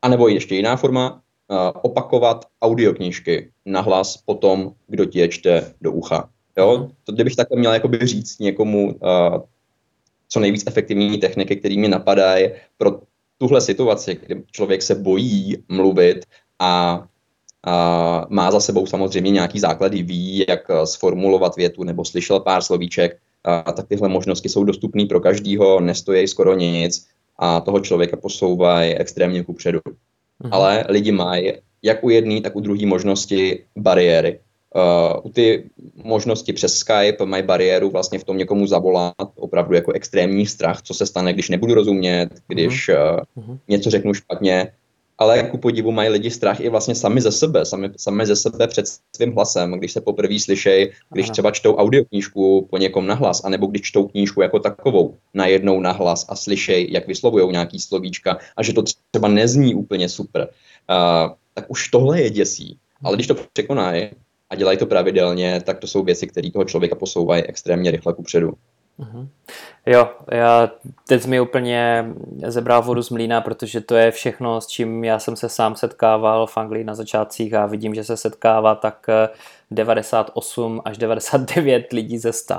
[0.02, 5.74] A nebo ještě jiná forma, uh, opakovat audioknížky nahlas po tom, kdo ti je čte
[5.80, 6.28] do ucha.
[6.56, 6.78] Jo?
[6.78, 6.90] Mhm.
[7.04, 9.42] To, kdybych takhle měl jakoby říct někomu, uh,
[10.28, 13.00] co nejvíc efektivní techniky, které mi napadají pro
[13.38, 16.26] tuhle situaci, kdy člověk se bojí mluvit
[16.58, 17.04] a,
[17.66, 23.18] a má za sebou samozřejmě nějaký základy, ví, jak sformulovat větu nebo slyšel pár slovíček,
[23.44, 27.06] a, tak tyhle možnosti jsou dostupné pro každýho, nestojí skoro nic
[27.38, 29.78] a toho člověka posouvají extrémně kupředu.
[29.78, 30.48] Mm-hmm.
[30.50, 34.40] Ale lidi mají jak u jedné, tak u druhé možnosti bariéry.
[34.74, 35.70] Uh, u ty
[36.04, 40.94] možnosti přes Skype mají bariéru vlastně v tom někomu zavolat, opravdu jako extrémní strach, co
[40.94, 44.72] se stane, když nebudu rozumět, když uh, něco řeknu špatně,
[45.18, 48.66] ale ku podivu mají lidi strach i vlastně sami ze sebe, sami, sami ze sebe
[48.66, 53.66] před svým hlasem, když se poprvé slyšejí, když třeba čtou audioknížku po někom nahlas, anebo
[53.66, 58.72] když čtou knížku jako takovou najednou nahlas a slyšejí, jak vyslovují nějaký slovíčka a že
[58.72, 60.48] to třeba nezní úplně super,
[60.90, 62.78] uh, tak už tohle je děsí.
[63.04, 64.10] Ale když to překonají
[64.50, 68.52] a dělají to pravidelně, tak to jsou věci, které toho člověka posouvají extrémně rychle kupředu.
[68.98, 69.28] Uh-huh.
[69.86, 70.70] Jo, já
[71.08, 72.04] teď mi úplně
[72.46, 76.46] zebral vodu z mlína, protože to je všechno, s čím já jsem se sám setkával
[76.46, 79.06] v Anglii na začátcích a vidím, že se setkává tak
[79.70, 82.54] 98 až 99 lidí ze 100.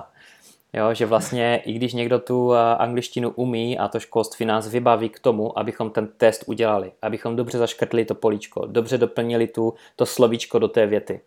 [0.73, 5.19] Jo, že vlastně i když někdo tu angličtinu umí a to školství nás vybaví k
[5.19, 10.60] tomu, abychom ten test udělali, abychom dobře zaškrtli to políčko, dobře doplnili tu, to slovíčko
[10.60, 11.21] do té věty.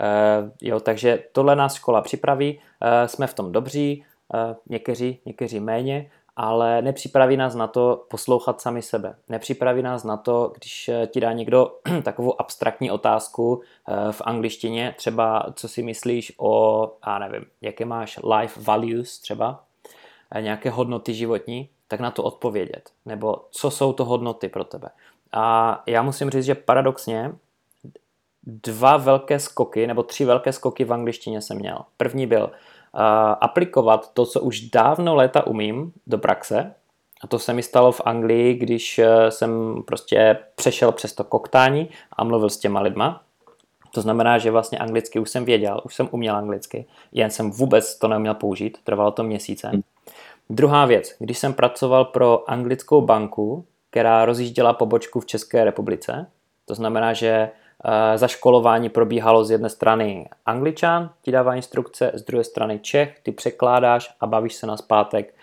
[0.00, 5.60] Uh, jo, takže tohle nás škola připraví, uh, jsme v tom dobří, Eh, někteří, někteří
[5.60, 9.14] méně, ale nepřipraví nás na to poslouchat sami sebe.
[9.28, 14.94] Nepřipraví nás na to, když eh, ti dá někdo takovou abstraktní otázku eh, v angličtině,
[14.98, 19.64] třeba co si myslíš o, já nevím, jaké máš life values třeba,
[20.40, 22.90] nějaké hodnoty životní, tak na to odpovědět.
[23.06, 24.88] Nebo co jsou to hodnoty pro tebe.
[25.32, 27.32] A já musím říct, že paradoxně
[28.46, 31.78] dva velké skoky, nebo tři velké skoky v angličtině jsem měl.
[31.96, 32.50] První byl
[33.40, 36.74] aplikovat to, co už dávno léta umím do praxe.
[37.24, 41.88] A to se mi stalo v Anglii, když eh, jsem prostě přešel přes to koktání
[42.12, 43.22] a mluvil s těma lidma.
[43.94, 47.98] To znamená, že vlastně anglicky už jsem věděl, už jsem uměl anglicky, jen jsem vůbec
[47.98, 49.68] to neuměl použít, trvalo to měsíce.
[49.68, 49.82] Hmm.
[50.50, 56.26] Druhá věc, když jsem pracoval pro anglickou banku, která rozjížděla pobočku v České republice,
[56.64, 57.50] to znamená, že
[58.16, 64.14] zaškolování probíhalo z jedné strany angličan, ti dává instrukce, z druhé strany Čech, ty překládáš
[64.20, 65.34] a bavíš se na zpátek.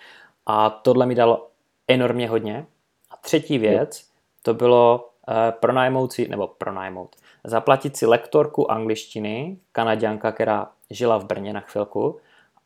[0.45, 1.48] A tohle mi dalo
[1.88, 2.65] enormně hodně.
[3.12, 4.06] A třetí věc,
[4.41, 11.26] to bylo eh, pronajmout si, nebo pronajmout, zaplatit si lektorku angličtiny, kanaděnka, která žila v
[11.26, 12.19] Brně na chvilku,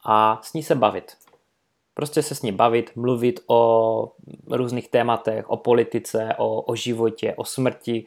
[0.03, 1.17] a s ní se bavit.
[1.93, 4.11] Prostě se s ní bavit, mluvit o
[4.51, 8.05] různých tématech, o politice, o, o životě, o smrti,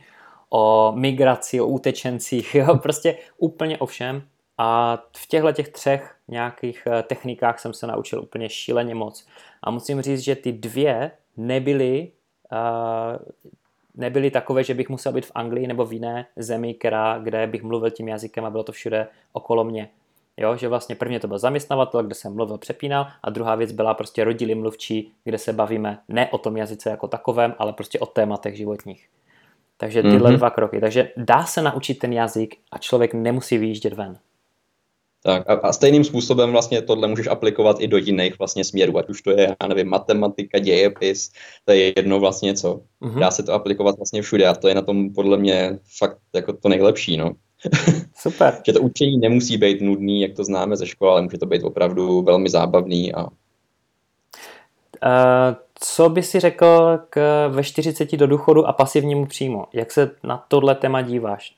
[0.55, 4.23] o migraci, o útečencích, jo, prostě úplně o všem.
[4.59, 9.27] A v těchto těch třech nějakých eh, technikách jsem se naučil úplně šíleně moc.
[9.62, 12.12] A musím říct, že ty dvě nebyly,
[12.53, 13.19] uh,
[13.95, 17.62] nebyly takové, že bych musel být v Anglii nebo v jiné zemi, která, kde bych
[17.62, 19.88] mluvil tím jazykem a bylo to všude okolo mě.
[20.37, 23.95] Jo, že vlastně prvně to byl zaměstnavatel, kde jsem mluvil, přepínal a druhá věc byla
[23.95, 28.07] prostě rodili mluvčí, kde se bavíme ne o tom jazyce jako takovém, ale prostě o
[28.07, 29.09] tématech životních.
[29.83, 30.37] Takže tyhle mm-hmm.
[30.37, 30.81] dva kroky.
[30.81, 34.18] Takže dá se naučit ten jazyk a člověk nemusí vyjíždět ven.
[35.23, 39.09] Tak a, a stejným způsobem vlastně tohle můžeš aplikovat i do jiných vlastně směrů, ať
[39.09, 41.31] už to je, já nevím, matematika, dějepis,
[41.64, 42.81] to je jedno vlastně co.
[43.03, 43.18] Mm-hmm.
[43.18, 46.53] Dá se to aplikovat vlastně všude a to je na tom podle mě fakt jako
[46.53, 47.33] to nejlepší, no.
[48.14, 48.62] Super.
[48.66, 51.64] že to učení nemusí být nudný, jak to známe ze školy, ale může to být
[51.64, 53.27] opravdu velmi zábavný a
[55.07, 59.64] Uh, co by si řekl k ve 40 do důchodu a pasivnímu příjmu?
[59.73, 61.55] Jak se na tohle téma díváš?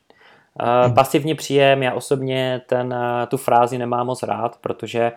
[0.87, 5.13] Uh, pasivní příjem, já osobně ten, uh, tu frázi nemám moc rád, protože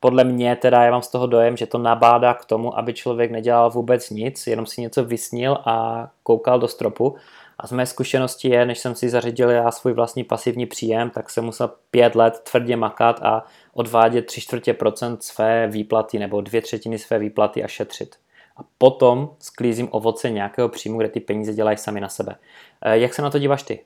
[0.00, 3.30] podle mě teda já mám z toho dojem, že to nabádá k tomu, aby člověk
[3.30, 7.16] nedělal vůbec nic, jenom si něco vysnil a koukal do stropu.
[7.58, 11.30] A z mé zkušenosti je, než jsem si zařídil já svůj vlastní pasivní příjem, tak
[11.30, 16.62] jsem musel pět let tvrdě makat a odvádět tři čtvrtě procent své výplaty nebo dvě
[16.62, 18.16] třetiny své výplaty a šetřit.
[18.56, 22.36] A potom sklízím ovoce nějakého příjmu, kde ty peníze dělají sami na sebe.
[22.84, 23.84] Eh, jak se na to díváš ty?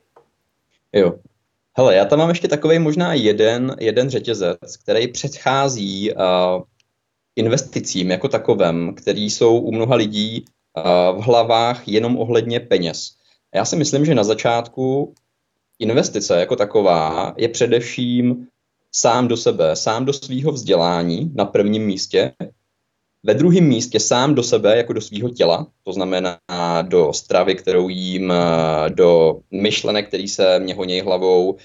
[0.93, 1.13] Jo.
[1.79, 6.63] Hele, já tam mám ještě takový možná jeden, jeden řetězec, který předchází uh,
[7.37, 13.11] investicím jako takovém, který jsou u mnoha lidí uh, v hlavách jenom ohledně peněz.
[13.55, 15.15] Já si myslím, že na začátku
[15.79, 18.47] investice jako taková je především
[18.93, 22.33] sám do sebe, sám do svého vzdělání na prvním místě,
[23.23, 26.39] ve druhém místě sám do sebe, jako do svého těla, to znamená
[26.83, 28.33] do stravy, kterou jím,
[28.89, 31.57] do myšlenek, který se mě honějí hlavou,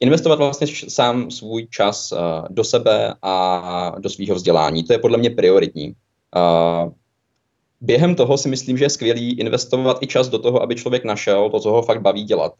[0.00, 2.12] investovat vlastně sám svůj čas
[2.48, 4.84] do sebe a do svého vzdělání.
[4.84, 5.92] To je podle mě prioritní.
[7.80, 11.50] Během toho si myslím, že je skvělý investovat i čas do toho, aby člověk našel
[11.50, 12.52] to, co ho fakt baví dělat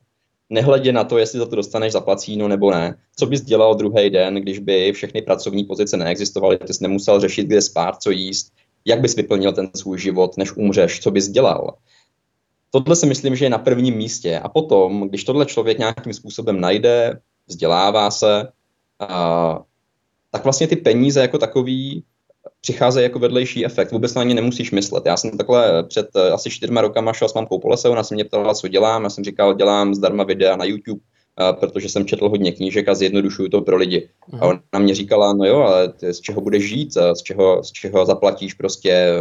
[0.50, 2.98] nehledě na to, jestli za to dostaneš zaplacíno nebo ne.
[3.16, 7.46] Co bys dělal druhý den, když by všechny pracovní pozice neexistovaly, ty jsi nemusel řešit,
[7.46, 8.52] kde spát, co jíst,
[8.84, 11.74] jak bys vyplnil ten svůj život, než umřeš, co bys dělal.
[12.70, 14.38] Tohle si myslím, že je na prvním místě.
[14.38, 18.48] A potom, když tohle člověk nějakým způsobem najde, vzdělává se,
[19.00, 19.60] a,
[20.30, 22.04] tak vlastně ty peníze jako takový
[22.60, 23.92] přicházejí jako vedlejší efekt.
[23.92, 25.06] Vůbec na ně nemusíš myslet.
[25.06, 28.14] Já jsem takhle před uh, asi čtyřma rokama šel s mamkou po lese, ona se
[28.14, 29.04] mě ptala, co dělám.
[29.04, 32.94] Já jsem říkal, dělám zdarma videa na YouTube, uh, protože jsem četl hodně knížek a
[32.94, 34.08] zjednodušuju to pro lidi.
[34.40, 37.72] A ona mě říkala, no jo, ale ty, z čeho budeš žít, z čeho, z
[37.72, 39.12] čeho zaplatíš prostě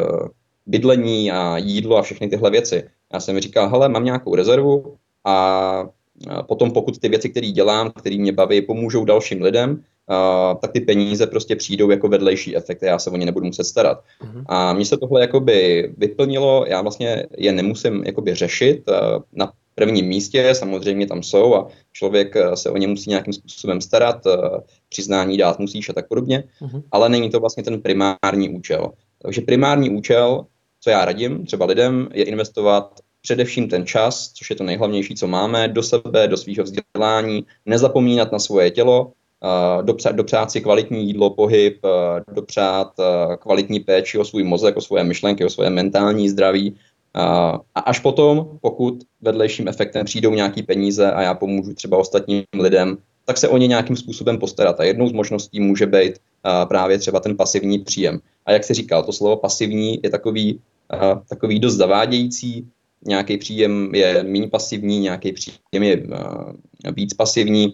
[0.66, 2.84] bydlení a jídlo a všechny tyhle věci.
[3.14, 4.96] Já jsem říkal, hele, mám nějakou rezervu
[5.26, 5.90] a
[6.48, 10.80] potom pokud ty věci, které dělám, které mě baví, pomůžou dalším lidem, uh, tak ty
[10.80, 14.04] peníze prostě přijdou jako vedlejší efekt já se o ně nebudu muset starat.
[14.22, 14.44] Uh-huh.
[14.46, 18.96] A mně se tohle jakoby vyplnilo, já vlastně je nemusím jakoby řešit uh,
[19.34, 24.26] na prvním místě, samozřejmě tam jsou a člověk se o ně musí nějakým způsobem starat,
[24.26, 24.34] uh,
[24.90, 26.84] přiznání dát musíš a tak podobně, uh-huh.
[26.92, 28.92] ale není to vlastně ten primární účel.
[29.22, 30.46] Takže primární účel,
[30.80, 35.28] co já radím třeba lidem, je investovat především ten čas, což je to nejhlavnější, co
[35.28, 39.12] máme, do sebe, do svého vzdělání, nezapomínat na svoje tělo,
[39.82, 41.80] dopřát, dopřát si kvalitní jídlo, pohyb,
[42.34, 42.94] dopřát
[43.40, 46.76] kvalitní péči o svůj mozek, o svoje myšlenky, o svoje mentální zdraví.
[47.76, 52.98] A až potom, pokud vedlejším efektem přijdou nějaký peníze a já pomůžu třeba ostatním lidem,
[53.26, 54.80] tak se o ně nějakým způsobem postarat.
[54.80, 56.14] A jednou z možností může být
[56.68, 58.20] právě třeba ten pasivní příjem.
[58.46, 60.60] A jak si říkal, to slovo pasivní je takový,
[61.30, 62.68] takový dost zavádějící.
[63.06, 66.04] Nějaký příjem je méně pasivní, nějaký příjem je
[66.94, 67.74] víc pasivní.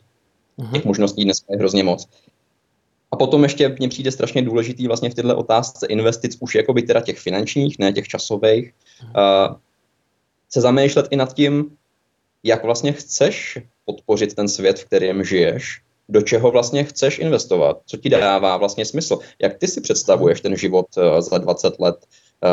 [0.57, 0.71] Uhum.
[0.71, 2.07] Těch možností dneska je hrozně moc.
[3.11, 7.01] A potom ještě mně přijde strašně důležitý vlastně v této otázce investic už jakoby teda
[7.01, 9.55] těch finančních, ne těch časových, uh,
[10.49, 11.77] se zamýšlet i nad tím,
[12.43, 17.97] jak vlastně chceš podpořit ten svět, v kterém žiješ, do čeho vlastně chceš investovat, co
[17.97, 21.95] ti dává vlastně smysl, jak ty si představuješ ten život uh, za 20 let,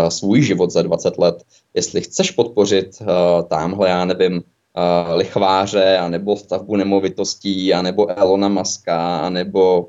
[0.03, 1.43] uh, svůj život za 20 let,
[1.75, 3.07] jestli chceš podpořit uh,
[3.49, 4.43] tamhle, já nevím,
[4.77, 9.89] uh, lichváře, anebo stavbu nemovitostí, anebo Elona Muska, anebo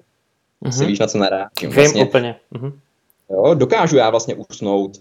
[0.65, 0.72] mm-hmm.
[0.72, 1.70] si víš, na co narážím.
[1.70, 2.36] Vlastně, Vím úplně.
[2.54, 2.74] Mm-hmm.
[3.30, 4.98] Jo, dokážu já vlastně usnout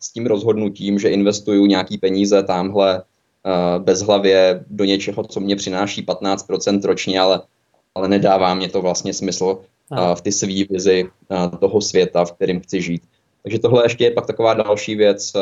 [0.00, 6.06] s tím rozhodnutím, že investuju nějaký peníze tamhle uh, bezhlavě do něčeho, co mě přináší
[6.06, 7.40] 15% ročně, ale,
[7.94, 12.32] ale nedává mě to vlastně smysl uh, v ty svý vizi uh, toho světa, v
[12.32, 13.02] kterém chci žít.
[13.42, 15.32] Takže tohle ještě je pak taková další věc,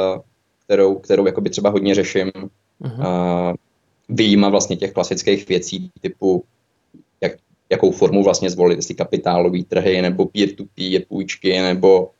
[0.64, 2.30] kterou, kterou jakoby třeba hodně řeším.
[2.82, 3.54] Uh-huh.
[4.12, 6.44] Výjima vlastně těch klasických věcí typu,
[7.20, 7.32] jak,
[7.70, 12.10] jakou formu vlastně zvolit, jestli kapitálové trhy, nebo peer-to-peer půjčky, nebo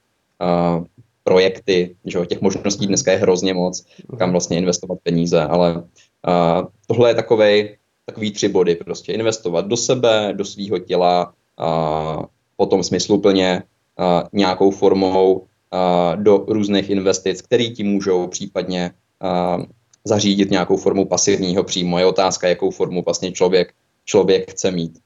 [0.41, 0.85] uh,
[1.25, 3.85] projekty, že těch možností dneska je hrozně moc,
[4.19, 7.77] kam vlastně investovat peníze, ale uh, tohle je takovej,
[8.07, 12.25] takový tři body, prostě investovat do sebe, do svého těla, uh,
[12.57, 13.63] potom smysluplně
[13.99, 18.91] uh, nějakou formou uh, do různých investic, které ti můžou případně
[19.23, 19.65] uh,
[20.05, 21.99] zařídit nějakou formu pasivního příjmu.
[21.99, 24.99] Je otázka, jakou formu vlastně člověk, člověk chce mít.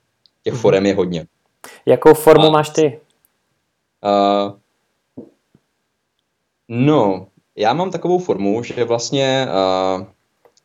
[0.43, 0.61] Těch mm-hmm.
[0.61, 1.27] forem je hodně.
[1.87, 3.01] Jakou formu A, máš ty?
[4.05, 4.53] Uh,
[6.69, 10.07] no, já mám takovou formu, že vlastně uh,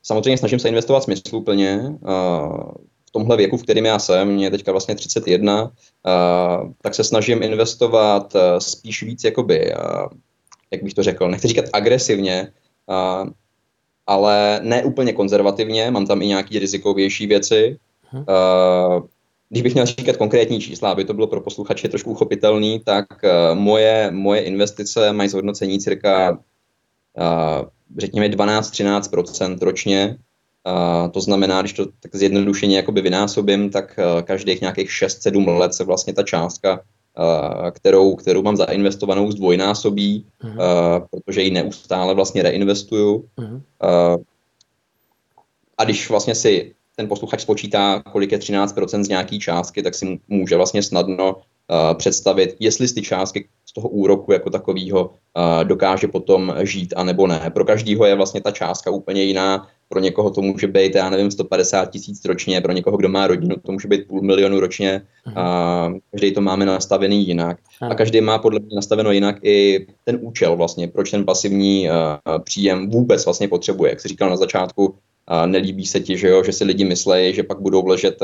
[0.03, 1.79] samozřejmě snažím se investovat smysluplně.
[2.01, 2.71] Uh,
[3.05, 5.71] v tomhle věku, v kterém já jsem, mě je teďka vlastně 31, uh,
[6.81, 10.07] tak se snažím investovat uh, spíš víc jakoby, uh,
[10.71, 12.51] jak bych to řekl, nechci říkat agresivně,
[12.85, 13.29] uh,
[14.07, 17.77] ale ne úplně konzervativně, mám tam i nějaké rizikovější věci.
[18.13, 19.07] Uh,
[19.49, 23.59] když bych měl říkat konkrétní čísla, aby to bylo pro posluchače trošku uchopitelný, tak uh,
[23.59, 30.17] moje, moje investice mají zhodnocení cirka, uh, řekněme, 12-13% ročně.
[30.67, 35.73] Uh, to znamená, když to tak zjednodušeně jakoby vynásobím, tak uh, každých nějakých 6-7 let
[35.73, 36.81] se vlastně ta částka
[37.71, 40.49] kterou, kterou mám zainvestovanou zdvojnásobí, uh-huh.
[40.51, 43.25] uh, protože ji neustále vlastně reinvestuju.
[43.37, 43.53] Uh-huh.
[43.53, 44.23] Uh,
[45.77, 50.19] a když vlastně si ten posluchač spočítá, kolik je 13% z nějaký částky, tak si
[50.27, 51.35] může vlastně snadno
[51.93, 55.09] představit, jestli z ty částky z toho úroku jako takového
[55.63, 57.51] dokáže potom žít a nebo ne.
[57.53, 59.67] Pro každého je vlastně ta částka úplně jiná.
[59.89, 63.55] Pro někoho to může být, já nevím, 150 tisíc ročně, pro někoho, kdo má rodinu,
[63.65, 65.01] to může být půl milionu ročně.
[65.27, 67.57] Uh, každý to máme nastavený jinak.
[67.81, 71.89] A každý má podle mě nastaveno jinak i ten účel vlastně, proč ten pasivní
[72.43, 73.91] příjem vůbec vlastně potřebuje.
[73.91, 74.95] Jak jsi říkal na začátku,
[75.45, 78.19] nelíbí se ti, že, jo, že si lidi myslejí, že pak budou ležet,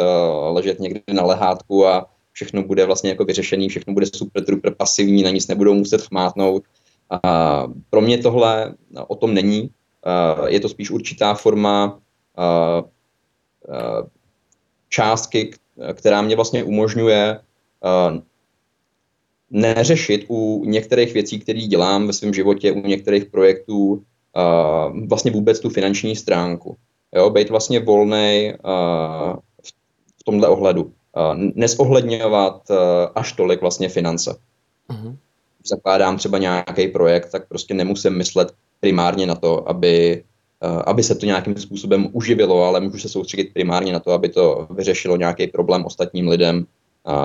[0.51, 2.05] ležet někde na lehátku a
[2.37, 6.63] všechno bude vlastně jako vyřešený, všechno bude super, super pasivní, na nic nebudou muset chmátnout.
[7.09, 8.75] A pro mě tohle
[9.07, 9.69] o tom není.
[10.47, 11.99] Je to spíš určitá forma
[14.89, 15.51] částky,
[15.93, 17.39] která mě vlastně umožňuje
[19.49, 24.03] neřešit u některých věcí, které dělám ve svém životě, u některých projektů,
[25.07, 26.77] vlastně vůbec tu finanční stránku.
[27.15, 28.53] Jo, být vlastně volný
[30.17, 30.93] v tomhle ohledu.
[31.17, 32.77] Uh, nezohledňovat uh,
[33.15, 34.35] až tolik vlastně finance.
[34.89, 35.15] Uh-huh.
[35.65, 40.23] Zakládám třeba nějaký projekt, tak prostě nemusím myslet primárně na to, aby,
[40.63, 44.29] uh, aby se to nějakým způsobem uživilo, ale můžu se soustředit primárně na to, aby
[44.29, 46.65] to vyřešilo nějaký problém ostatním lidem,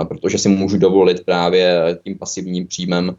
[0.07, 3.15] protože si můžu dovolit právě tím pasivním příjmem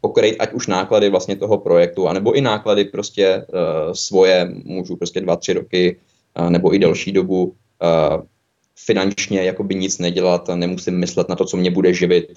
[0.00, 3.46] pokrýt ať už náklady vlastně toho projektu, anebo i náklady prostě
[3.92, 5.96] svoje, můžu prostě dva, tři roky
[6.48, 7.54] nebo i delší dobu
[8.78, 12.32] finančně jakoby nic nedělat, nemusím myslet na to, co mě bude živit,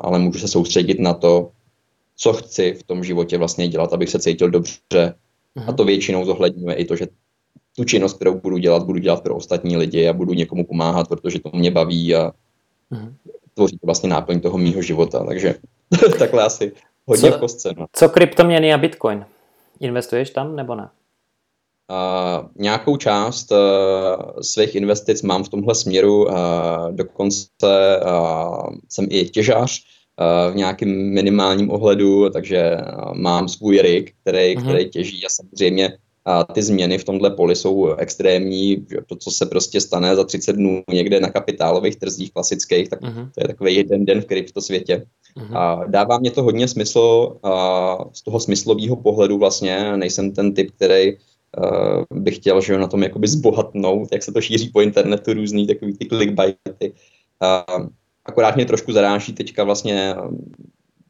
[0.00, 1.50] ale můžu se soustředit na to,
[2.16, 5.14] co chci v tom životě vlastně dělat, abych se cítil dobře.
[5.66, 7.06] A to většinou zohledňuje i to, že
[7.76, 11.38] tu činnost, kterou budu dělat, budu dělat pro ostatní lidi a budu někomu pomáhat, protože
[11.38, 12.32] to mě baví a
[12.92, 13.12] uh-huh.
[13.54, 15.24] tvoří to vlastně náplň toho mýho života.
[15.24, 15.54] Takže
[16.18, 16.72] takhle asi
[17.06, 17.74] hodně co, v kostce.
[17.78, 17.86] No.
[17.92, 19.26] Co kryptoměny a Bitcoin?
[19.80, 20.88] Investuješ tam nebo ne?
[21.90, 23.58] Uh, nějakou část uh,
[24.40, 26.32] svých investic mám v tomhle směru, uh,
[26.90, 27.46] dokonce
[28.06, 29.80] uh, jsem i těžář
[30.20, 34.62] uh, v nějakém minimálním ohledu, takže uh, mám svůj rig, který, uh-huh.
[34.62, 38.86] který těží a samozřejmě a ty změny v tomhle poli jsou extrémní.
[39.06, 43.30] To, co se prostě stane za 30 dnů někde na kapitálových trzích klasických, tak uh-huh.
[43.34, 45.04] to je takový jeden den v kryptosvětě.
[45.36, 45.58] Uh-huh.
[45.58, 49.96] A dává mě to hodně smysl a z toho smyslového pohledu vlastně.
[49.96, 51.18] Nejsem ten typ, který uh,
[52.14, 55.96] bych chtěl, že na tom jakoby zbohatnout, jak se to šíří po internetu, různý takový
[55.96, 56.92] ty clickbaity.
[58.24, 60.14] Akorát mě trošku zaráží teďka vlastně,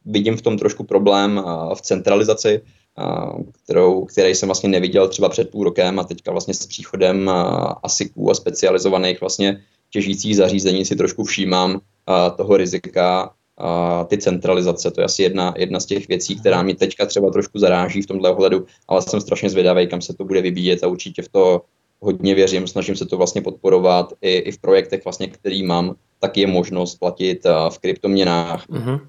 [0.05, 2.61] vidím v tom trošku problém v centralizaci,
[3.65, 7.31] kterou, který jsem vlastně neviděl třeba před půl rokem a teďka vlastně s příchodem
[7.83, 11.81] ASICů a specializovaných vlastně těžících zařízení si trošku všímám
[12.37, 16.75] toho rizika a ty centralizace, to je asi jedna, jedna z těch věcí, která mě
[16.75, 20.41] teďka třeba trošku zaráží v tomhle ohledu, ale jsem strašně zvědavý, kam se to bude
[20.41, 21.63] vyvíjet a určitě v to
[22.01, 26.37] hodně věřím, snažím se to vlastně podporovat i, i v projektech, vlastně, který mám, tak
[26.37, 28.69] je možnost platit v kryptoměnách.
[28.69, 29.01] Uh-huh.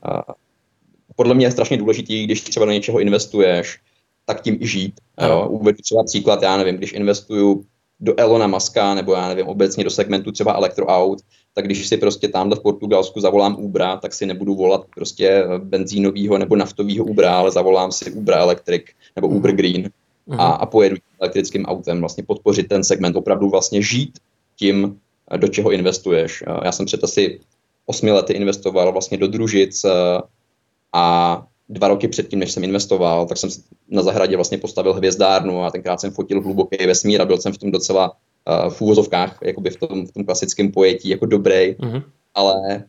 [1.15, 3.79] Podle mě je strašně důležitý, když třeba do něčeho investuješ,
[4.25, 4.93] tak tím i žít.
[5.17, 5.29] Uh-huh.
[5.29, 5.47] Jo.
[5.49, 7.65] Uvedu třeba příklad, já nevím, když investuju
[7.99, 11.19] do Elona Muska, nebo já nevím, obecně do segmentu třeba elektroaut,
[11.53, 16.37] tak když si prostě tamhle v Portugalsku zavolám Ubra, tak si nebudu volat prostě benzínového
[16.37, 18.83] nebo naftového Ubra, ale zavolám si Ubra Electric
[19.15, 19.57] nebo Uber mhm.
[19.57, 19.89] Green
[20.27, 20.41] uh-huh.
[20.41, 24.19] a, a pojedu elektrickým autem, vlastně podpořit ten segment, opravdu vlastně žít
[24.55, 24.99] tím,
[25.37, 26.43] do čeho investuješ.
[26.63, 27.39] Já jsem před asi
[27.85, 29.85] osmi lety investoval vlastně do družic
[30.93, 33.49] a dva roky předtím, než jsem investoval, tak jsem
[33.89, 37.57] na zahradě vlastně postavil hvězdárnu a tenkrát jsem fotil hluboký vesmír a byl jsem v
[37.57, 38.11] tom docela
[38.69, 42.03] v úvozovkách, jakoby v tom, v tom klasickém pojetí jako dobrý, mm-hmm.
[42.33, 42.83] ale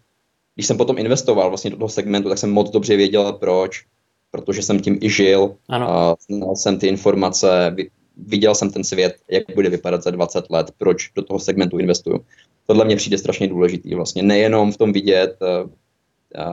[0.55, 3.85] když jsem potom investoval vlastně do toho segmentu, tak jsem moc dobře věděl, proč,
[4.31, 5.87] protože jsem tím i žil, ano.
[5.87, 7.77] Uh, znal jsem ty informace,
[8.17, 12.25] viděl jsem ten svět, jak bude vypadat za 20 let, proč do toho segmentu investuju.
[12.67, 15.71] Tohle mě přijde strašně důležitý, vlastně nejenom v tom vidět, uh,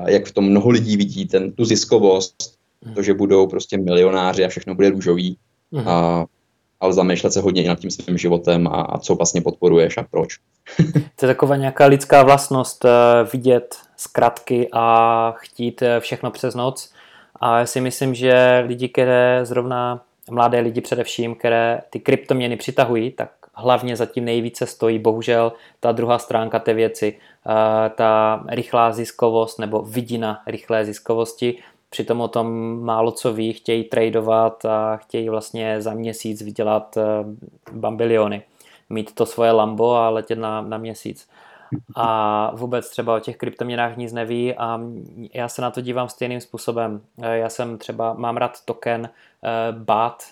[0.07, 2.35] jak v tom mnoho lidí vidí ten, tu ziskovost,
[2.85, 2.93] mm.
[2.93, 5.37] to, že budou prostě milionáři a všechno bude růžový,
[5.71, 5.87] mm.
[5.87, 6.25] a,
[6.81, 10.03] ale zamýšlet se hodně i nad tím svým životem a, a co vlastně podporuješ a
[10.11, 10.37] proč.
[11.15, 12.89] to je taková nějaká lidská vlastnost eh,
[13.33, 16.93] vidět zkratky a chtít eh, všechno přes noc.
[17.35, 20.01] A já si myslím, že lidi, které zrovna
[20.31, 26.19] mladé lidi především, které ty kryptoměny přitahují, tak hlavně zatím nejvíce stojí bohužel ta druhá
[26.19, 31.57] stránka té věci, eh, ta rychlá ziskovost nebo vidina rychlé ziskovosti,
[31.91, 37.03] přitom o tom málo co ví, chtějí tradovat a chtějí vlastně za měsíc vydělat eh,
[37.71, 38.43] bambiliony.
[38.89, 41.29] Mít to svoje Lambo a letět na, na měsíc
[41.95, 44.79] a vůbec třeba o těch kryptoměnách nic neví a
[45.33, 47.01] já se na to dívám stejným způsobem.
[47.21, 50.23] Eh, já jsem třeba, mám rád token eh, BAT,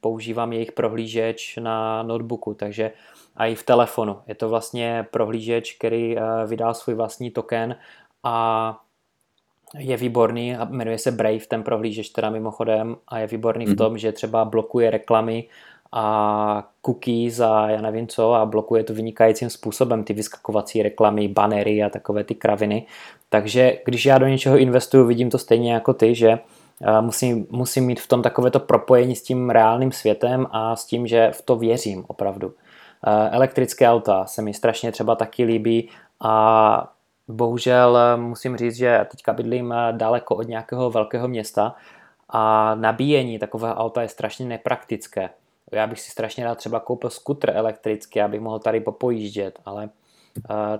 [0.00, 2.92] používám jejich prohlížeč na notebooku, takže
[3.36, 4.20] a i v telefonu.
[4.26, 6.16] Je to vlastně prohlížeč, který
[6.46, 7.76] vydal svůj vlastní token
[8.22, 8.78] a
[9.78, 13.68] je výborný a jmenuje se Brave, ten prohlížeč teda mimochodem a je výborný mm-hmm.
[13.68, 13.78] v mhm.
[13.78, 15.44] tom, že třeba blokuje reklamy
[15.92, 21.82] a cookies a já nevím co a blokuje to vynikajícím způsobem ty vyskakovací reklamy, banery
[21.82, 22.86] a takové ty kraviny.
[23.28, 26.38] Takže když já do něčeho investuju, vidím to stejně jako ty, že
[27.00, 31.30] musím, musím mít v tom takovéto propojení s tím reálným světem a s tím, že
[31.32, 32.52] v to věřím opravdu.
[33.30, 35.88] Elektrické auta se mi strašně třeba taky líbí
[36.20, 36.93] a
[37.28, 41.74] bohužel musím říct, že teďka bydlím daleko od nějakého velkého města
[42.28, 45.30] a nabíjení takového auta je strašně nepraktické
[45.72, 49.90] já bych si strašně rád třeba koupil skutr elektrický, abych mohl tady popojíždět, ale uh,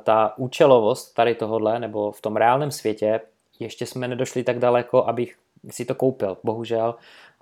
[0.02, 3.20] ta účelovost tady tohohle, nebo v tom reálném světě,
[3.60, 5.36] ještě jsme nedošli tak daleko, abych
[5.70, 6.94] si to koupil, bohužel,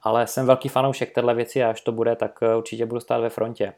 [0.02, 3.20] ale jsem velký fanoušek téhle věci a až to bude, tak eh, určitě budu stát
[3.20, 3.72] ve frontě.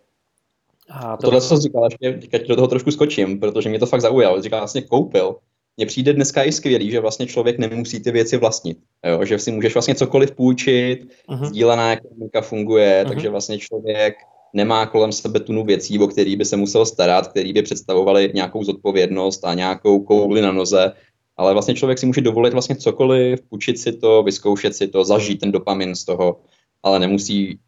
[0.91, 1.23] A to...
[1.23, 4.43] Tohle, co jsi říkal, ještě teď do toho trošku skočím, protože mě to fakt zaujalo.
[4.43, 5.37] Říkal, vlastně koupil.
[5.77, 8.79] Mně přijde dneska i skvělý, že vlastně člověk nemusí ty věci vlastnit.
[9.07, 9.25] Jo?
[9.25, 11.45] Že si můžeš vlastně cokoliv půjčit, uh-huh.
[11.45, 13.09] sdílená ekonomika funguje, uh-huh.
[13.09, 14.15] takže vlastně člověk
[14.53, 18.65] nemá kolem sebe tunu věcí, o který by se musel starat, který by představovaly nějakou
[18.65, 20.93] zodpovědnost a nějakou kouli na noze,
[21.37, 25.41] ale vlastně člověk si může dovolit vlastně cokoliv, půjčit si to, vyzkoušet si to, zažít
[25.41, 26.41] ten dopamin z toho,
[26.83, 27.59] ale nemusí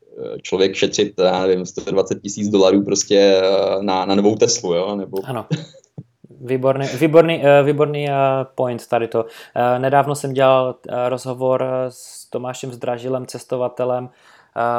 [0.42, 4.96] člověk šetřit, já nevím, 120 tisíc dolarů prostě eh, na, na novou Teslu, jo?
[4.96, 5.18] Nebo...
[5.24, 5.46] Ano.
[6.40, 8.08] Výborný, výborný, eh, výborný
[8.54, 9.24] point tady to.
[9.78, 10.74] Nedávno jsem dělal
[11.08, 14.08] rozhovor s Tomášem Zdražilem, cestovatelem,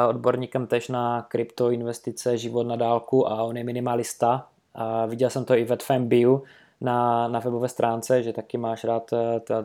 [0.08, 4.46] odborníkem tež na kryptoinvestice, život na dálku a on je minimalista.
[5.06, 6.42] Viděl jsem to i ve tvém bio
[6.80, 9.10] na, na webové stránce, že taky máš rád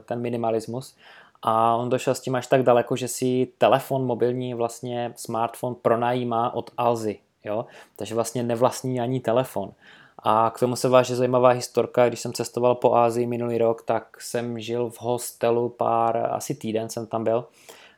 [0.06, 0.96] ten minimalismus
[1.44, 6.54] a on došel s tím až tak daleko, že si telefon mobilní, vlastně smartphone pronajímá
[6.54, 7.66] od Alzy, jo?
[7.96, 9.72] takže vlastně nevlastní ani telefon.
[10.20, 14.22] A k tomu se váže zajímavá historka, když jsem cestoval po Ázii minulý rok, tak
[14.22, 17.46] jsem žil v hostelu pár, asi týden jsem tam byl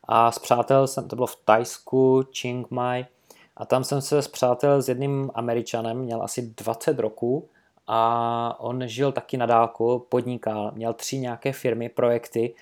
[0.07, 3.05] a s přátel jsem, to bylo v Tajsku, Chiang Mai,
[3.57, 7.49] a tam jsem se zpřátel s jedným američanem, měl asi 20 roků
[7.87, 12.55] a on žil taky na dálku, podnikal, měl tři nějaké firmy, projekty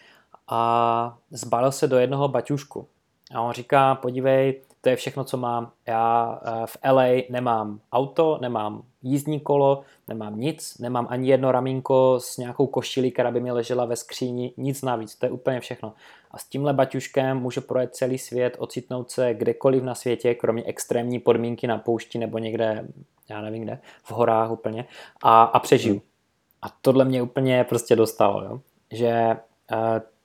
[0.47, 2.87] a zbalil se do jednoho baťušku.
[3.35, 5.71] A on říká, podívej, to je všechno, co mám.
[5.87, 12.19] Já eh, v LA nemám auto, nemám jízdní kolo, nemám nic, nemám ani jedno ramínko
[12.21, 15.93] s nějakou košilí, která by mi ležela ve skříni, nic navíc, to je úplně všechno.
[16.31, 21.19] A s tímhle baťuškem můžu projet celý svět, ocitnout se kdekoliv na světě, kromě extrémní
[21.19, 22.87] podmínky na poušti nebo někde,
[23.29, 24.85] já nevím kde, v horách úplně,
[25.21, 26.01] a, a přežiju.
[26.61, 28.61] A tohle mě úplně prostě dostalo, jo?
[28.91, 29.37] že
[29.71, 29.77] uh,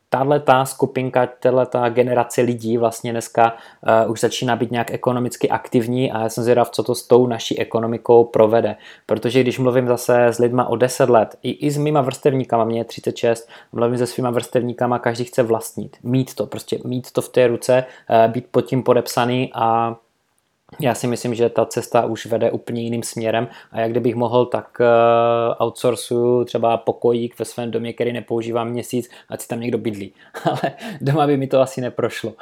[0.08, 3.56] tahle ta skupinka, tahle ta generace lidí vlastně dneska
[4.04, 7.26] uh, už začíná být nějak ekonomicky aktivní a já jsem zvědav, co to s tou
[7.26, 8.76] naší ekonomikou provede.
[9.06, 12.80] Protože když mluvím zase s lidma o 10 let, i, i s mýma vrstevníkama, mě
[12.80, 17.28] je 36, mluvím se svýma vrstevníkama, každý chce vlastnit, mít to, prostě mít to v
[17.28, 19.96] té ruce, uh, být pod tím podepsaný a
[20.80, 24.46] já si myslím, že ta cesta už vede úplně jiným směrem a jak kdybych mohl,
[24.46, 29.78] tak uh, outsourcuju třeba pokojík ve svém domě, který nepoužívám měsíc, ať si tam někdo
[29.78, 30.14] bydlí.
[30.44, 32.34] Ale doma by mi to asi neprošlo.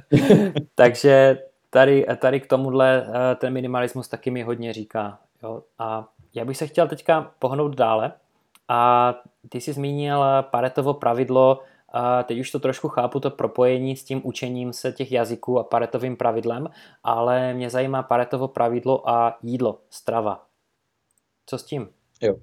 [0.74, 1.38] Takže
[1.70, 5.18] tady, tady k tomuhle uh, ten minimalismus taky mi hodně říká.
[5.42, 5.62] Jo?
[5.78, 8.12] A já bych se chtěl teďka pohnout dále
[8.68, 9.14] a
[9.48, 11.60] ty jsi zmínil Paretovo pravidlo
[11.92, 15.64] a teď už to trošku chápu, to propojení s tím učením se těch jazyků a
[15.64, 16.68] paretovým pravidlem,
[17.04, 20.46] ale mě zajímá paretovo pravidlo a jídlo, strava.
[21.46, 21.88] Co s tím?
[22.22, 22.34] Jo.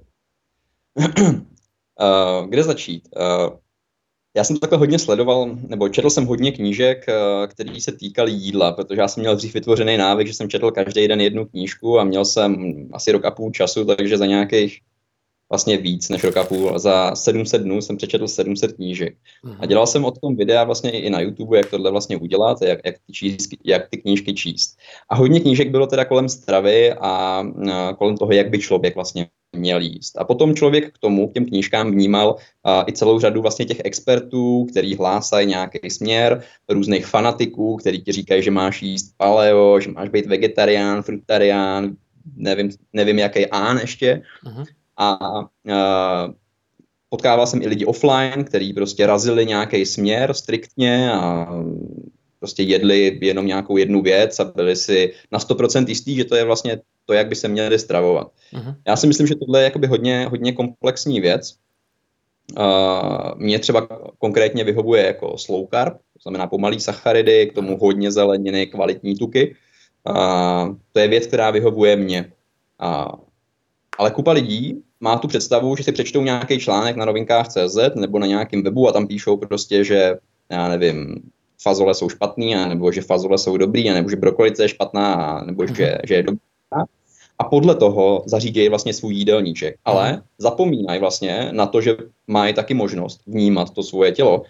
[0.96, 3.10] uh, kde začít?
[3.16, 3.58] Uh,
[4.36, 8.32] já jsem to takhle hodně sledoval, nebo četl jsem hodně knížek, uh, který se týkaly
[8.32, 12.00] jídla, protože já jsem měl dřív vytvořený návyk, že jsem četl každý den jednu knížku
[12.00, 14.82] a měl jsem asi rok a půl času, takže za nějakých
[15.50, 16.80] vlastně víc než roka půl.
[16.80, 19.16] Za 700 dnů jsem přečetl 700 knížek.
[19.44, 19.68] A mhm.
[19.68, 22.96] dělal jsem o tom videa vlastně i na YouTube, jak tohle vlastně udělat, jak, jak,
[23.08, 24.78] ty, číst, jak ty knížky číst.
[25.10, 27.44] A hodně knížek bylo teda kolem stravy a,
[27.74, 30.18] a kolem toho, jak by člověk vlastně měl jíst.
[30.18, 33.82] A potom člověk k tomu, k těm knížkám vnímal a, i celou řadu vlastně těch
[33.84, 39.92] expertů, který hlásají nějaký směr, různých fanatiků, který ti říkají, že máš jíst paleo, že
[39.92, 41.96] máš být vegetarián, frutarián,
[42.36, 44.22] nevím, nevím jaký án ještě.
[44.46, 44.66] Uh-huh
[44.98, 46.34] a uh,
[47.10, 51.48] potkával jsem i lidi offline, kteří prostě razili nějaký směr striktně a
[52.40, 56.44] prostě jedli jenom nějakou jednu věc a byli si na 100% jistý, že to je
[56.44, 58.28] vlastně to, jak by se měli stravovat.
[58.54, 58.76] Uh-huh.
[58.88, 61.56] Já si myslím, že tohle je jakoby hodně, hodně komplexní věc.
[62.60, 63.88] Uh, mě třeba
[64.18, 69.56] konkrétně vyhovuje jako slow carb, to znamená pomalý sacharidy, k tomu hodně zeleniny, kvalitní tuky.
[70.10, 72.32] Uh, to je věc, která vyhovuje mně.
[72.84, 73.12] Uh,
[73.98, 78.20] ale kupa lidí má tu představu, že si přečtou nějaký článek na novinkách CZ nebo
[78.20, 80.16] na nějakém webu a tam píšou prostě, že
[80.50, 81.22] já nevím,
[81.62, 85.98] fazole jsou špatný, nebo že fazole jsou dobrý, nebo že brokolice je špatná, nebo že,
[86.08, 86.40] že je dobrá.
[87.40, 89.76] A podle toho zařídějí vlastně svůj jídelníček.
[89.86, 94.44] Ale zapomínají vlastně na to, že mají taky možnost vnímat to svoje tělo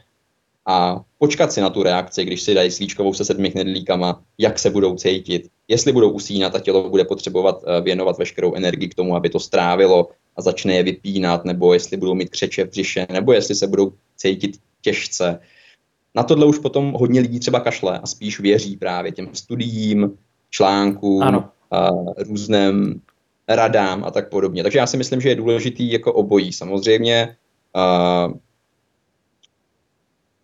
[0.67, 4.69] a počkat si na tu reakci, když si dají slíčkovou se sedmi knedlíkama, jak se
[4.69, 9.15] budou cítit, jestli budou usínat a tělo bude potřebovat eh, věnovat veškerou energii k tomu,
[9.15, 13.33] aby to strávilo a začne je vypínat, nebo jestli budou mít křeče v břiše, nebo
[13.33, 15.39] jestli se budou cítit těžce.
[16.15, 20.17] Na tohle už potom hodně lidí třeba kašle a spíš věří právě těm studiím,
[20.49, 21.49] článkům, ano.
[21.71, 23.01] A různým
[23.47, 24.63] radám a tak podobně.
[24.63, 26.53] Takže já si myslím, že je důležitý jako obojí.
[26.53, 27.35] Samozřejmě
[27.73, 28.29] a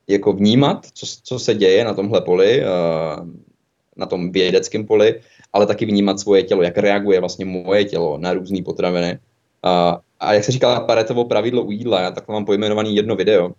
[0.08, 2.64] jako vnímat, co, co se děje na tomhle poli,
[3.98, 5.22] na tom vědeckém poli,
[5.54, 9.20] ale taky vnímat svoje tělo, jak reaguje vlastně moje tělo na různé potraviny.
[9.64, 13.52] A, a jak se říká Paretovo pravidlo u jídla, já takhle mám pojmenovaný jedno video,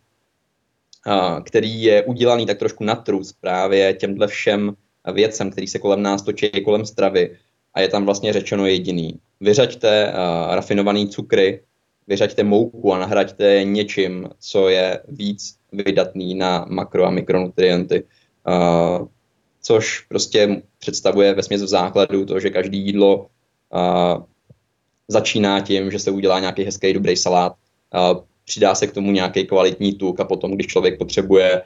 [1.06, 4.76] a, který je udělaný tak trošku na trus právě těmhle všem
[5.12, 7.36] věcem, který se kolem nás točí, kolem stravy.
[7.74, 9.18] A je tam vlastně řečeno jediný.
[9.40, 11.62] Vyřaďte uh, rafinovaný cukry,
[12.06, 18.04] vyřaďte mouku a nahraďte něčím, co je víc vydatný na makro a mikronutrienty.
[18.46, 19.06] Uh,
[19.62, 24.22] což prostě představuje ve v základu to, že každý jídlo uh,
[25.08, 27.54] začíná tím, že se udělá nějaký hezký, dobrý salát,
[28.44, 31.62] přidá se k tomu nějaký kvalitní tuk a potom, když člověk potřebuje,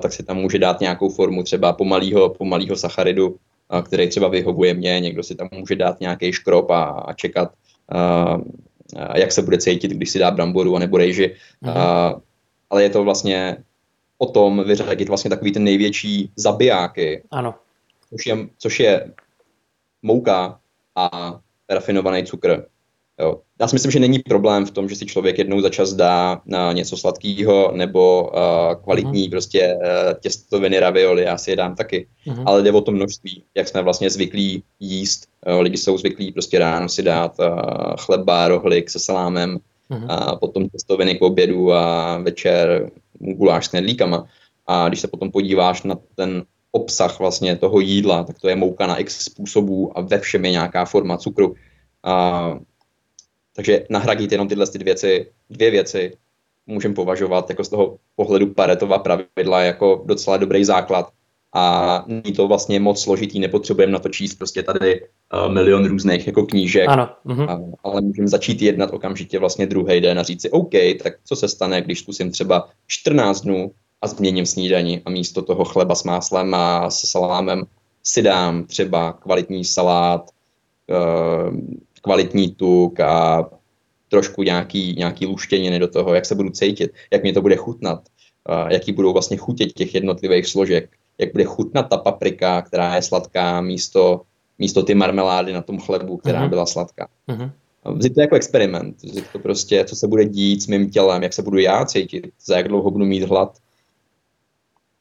[0.00, 3.36] tak si tam může dát nějakou formu třeba pomalýho, pomalýho sacharidu,
[3.84, 7.52] který třeba vyhovuje mě, někdo si tam může dát nějaký škrop a, a čekat,
[9.14, 11.34] jak se bude cítit, když si dá bramboru a nebo rejži.
[11.60, 11.72] Uh,
[12.70, 13.56] ale je to vlastně
[14.18, 17.22] o tom vyřadit vlastně takový ten největší zabijáky.
[17.30, 17.54] Ano.
[18.10, 19.12] Což je, což je
[20.02, 20.60] mouka
[20.96, 21.10] a
[21.70, 22.66] rafinovaný cukr.
[23.20, 23.40] Jo.
[23.60, 26.40] Já si myslím, že není problém v tom, že si člověk jednou za čas dá
[26.46, 29.30] na něco sladkého nebo uh, kvalitní uh-huh.
[29.30, 32.06] prostě uh, těstoviny, ravioli, já si je dám taky.
[32.26, 32.42] Uh-huh.
[32.46, 35.28] Ale jde o to množství, jak jsme vlastně zvyklí jíst.
[35.46, 37.46] Uh, lidi jsou zvyklí prostě ráno si dát uh,
[37.98, 39.58] chleba, rohlik se salámem,
[39.90, 40.06] uh-huh.
[40.08, 44.26] a potom těstoviny k obědu a večer guláš s knedlíkama.
[44.66, 48.86] A když se potom podíváš na ten obsah vlastně toho jídla, tak to je mouka
[48.86, 51.54] na x způsobů a ve všem je nějaká forma cukru.
[52.02, 52.58] A,
[53.56, 56.12] takže nahradit jenom tyhle ty věci, dvě věci
[56.66, 61.12] můžeme považovat jako z toho pohledu Paretova pravidla jako docela dobrý základ
[61.54, 66.26] a není to vlastně moc složitý, nepotřebujeme na to číst prostě tady uh, milion různých
[66.26, 67.08] jako knížek, ano.
[67.26, 67.50] Uh-huh.
[67.50, 71.36] A, ale můžeme začít jednat okamžitě vlastně druhý den a říct si, OK, tak co
[71.36, 73.70] se stane, když zkusím třeba 14 dnů
[74.02, 77.62] a změním snídaní a místo toho chleba s máslem a se salámem
[78.02, 80.30] si dám třeba kvalitní salát,
[80.90, 81.56] uh,
[82.06, 83.44] kvalitní tuk a
[84.08, 88.00] trošku nějaký, nějaký luštěniny do toho, jak se budu cítit, jak mě to bude chutnat,
[88.46, 93.02] uh, jaký budou vlastně chutě těch jednotlivých složek jak bude chutnat ta paprika, která je
[93.02, 94.22] sladká, místo,
[94.58, 96.48] místo ty marmelády na tom chlebu, která uh-huh.
[96.48, 97.08] byla sladká.
[97.28, 97.50] Uh-huh.
[97.94, 101.32] Vzít to jako experiment, vzít to prostě, co se bude dít s mým tělem, jak
[101.32, 103.58] se budu já cítit, za jak dlouho budu mít hlad.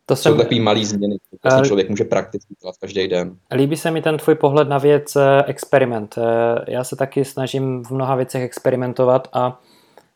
[0.06, 3.36] To jsou takový malý změny, které uh, člověk může prakticky dělat každý den.
[3.52, 6.16] Líbí se mi ten tvůj pohled na věc eh, experiment.
[6.18, 9.62] Eh, já se taky snažím v mnoha věcech experimentovat a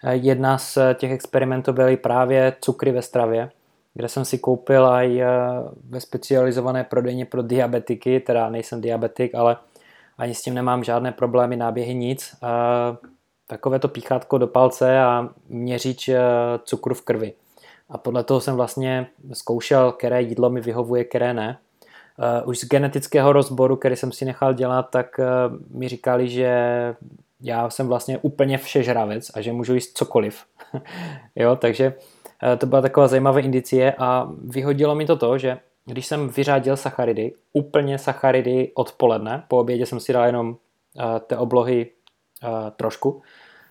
[0.03, 3.49] eh, jedna z těch experimentů byly právě cukry ve stravě
[3.93, 5.19] kde jsem si koupil eh,
[5.89, 9.57] ve specializované prodejně pro diabetiky, teda nejsem diabetik, ale
[10.17, 12.35] ani s tím nemám žádné problémy, náběhy, nic.
[13.47, 16.09] Takové to píchátko do palce a měřič
[16.63, 17.33] cukru v krvi.
[17.89, 21.57] A podle toho jsem vlastně zkoušel, které jídlo mi vyhovuje, které ne.
[22.45, 25.19] Už z genetického rozboru, který jsem si nechal dělat, tak
[25.69, 26.51] mi říkali, že
[27.41, 30.43] já jsem vlastně úplně všežravec a že můžu jíst cokoliv.
[31.35, 31.93] jo, takže
[32.43, 36.77] Eh, to byla taková zajímavá indicie a vyhodilo mi to to, že když jsem vyřádil
[36.77, 40.55] sacharidy, úplně sacharidy odpoledne, po obědě jsem si dal jenom uh,
[41.27, 41.91] té oblohy
[42.43, 43.21] uh, trošku,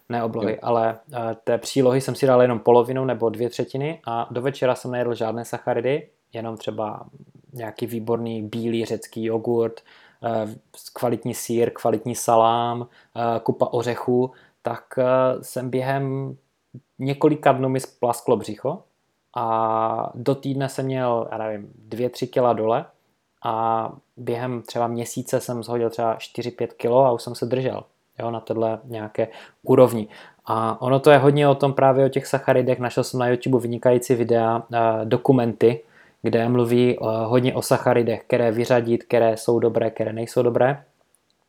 [0.09, 0.59] ne oblohy, jo.
[0.63, 4.75] ale uh, té přílohy jsem si dal jenom polovinu nebo dvě třetiny a do večera
[4.75, 7.07] jsem nejedl žádné sacharidy, jenom třeba
[7.53, 9.81] nějaký výborný bílý řecký jogurt,
[10.21, 10.51] uh,
[10.93, 12.87] kvalitní sír, kvalitní salám, uh,
[13.43, 14.31] kupa ořechů,
[14.63, 14.85] tak
[15.43, 16.37] jsem během
[16.99, 18.83] několika dnů mi splasklo břicho
[19.37, 22.85] a do týdne jsem měl, já nevím, dvě, tři kila dole
[23.45, 27.85] a během třeba měsíce jsem zhodil třeba 4-5 kilo a už jsem se držel
[28.19, 29.29] jo, na tohle nějaké
[29.63, 30.09] úrovni.
[30.47, 32.79] A ono to je hodně o tom právě o těch sacharidech.
[32.79, 35.81] Našel jsem na YouTube vynikající videa, eh, dokumenty,
[36.23, 40.85] kde mluví eh, hodně o sacharidech, které vyřadit, které jsou dobré, které nejsou dobré.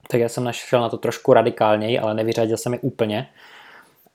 [0.07, 3.29] Tak já jsem našel na to trošku radikálněji, ale nevyřadil jsem je úplně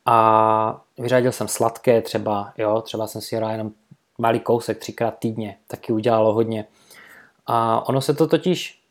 [0.06, 3.70] a vyřadil jsem sladké třeba, jo, třeba jsem si hrál jenom
[4.18, 6.64] malý kousek třikrát týdně, taky udělalo hodně.
[7.46, 8.83] A ono se to totiž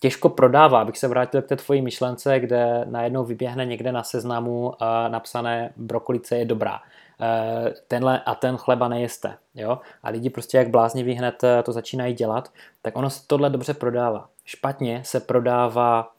[0.00, 4.72] těžko prodává, abych se vrátil k té tvojí myšlence, kde najednou vyběhne někde na seznamu
[5.08, 6.80] napsané brokolice je dobrá.
[7.20, 9.36] E, tenhle a ten chleba nejeste.
[9.54, 9.78] Jo?
[10.02, 13.74] A lidi prostě jak bláznivý hned e, to začínají dělat, tak ono se tohle dobře
[13.74, 14.28] prodává.
[14.44, 16.12] Špatně se prodává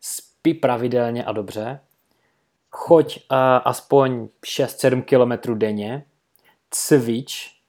[0.00, 1.80] spí pravidelně a dobře,
[2.70, 6.04] choď uh, aspoň 6-7 km denně,
[6.70, 7.60] cvič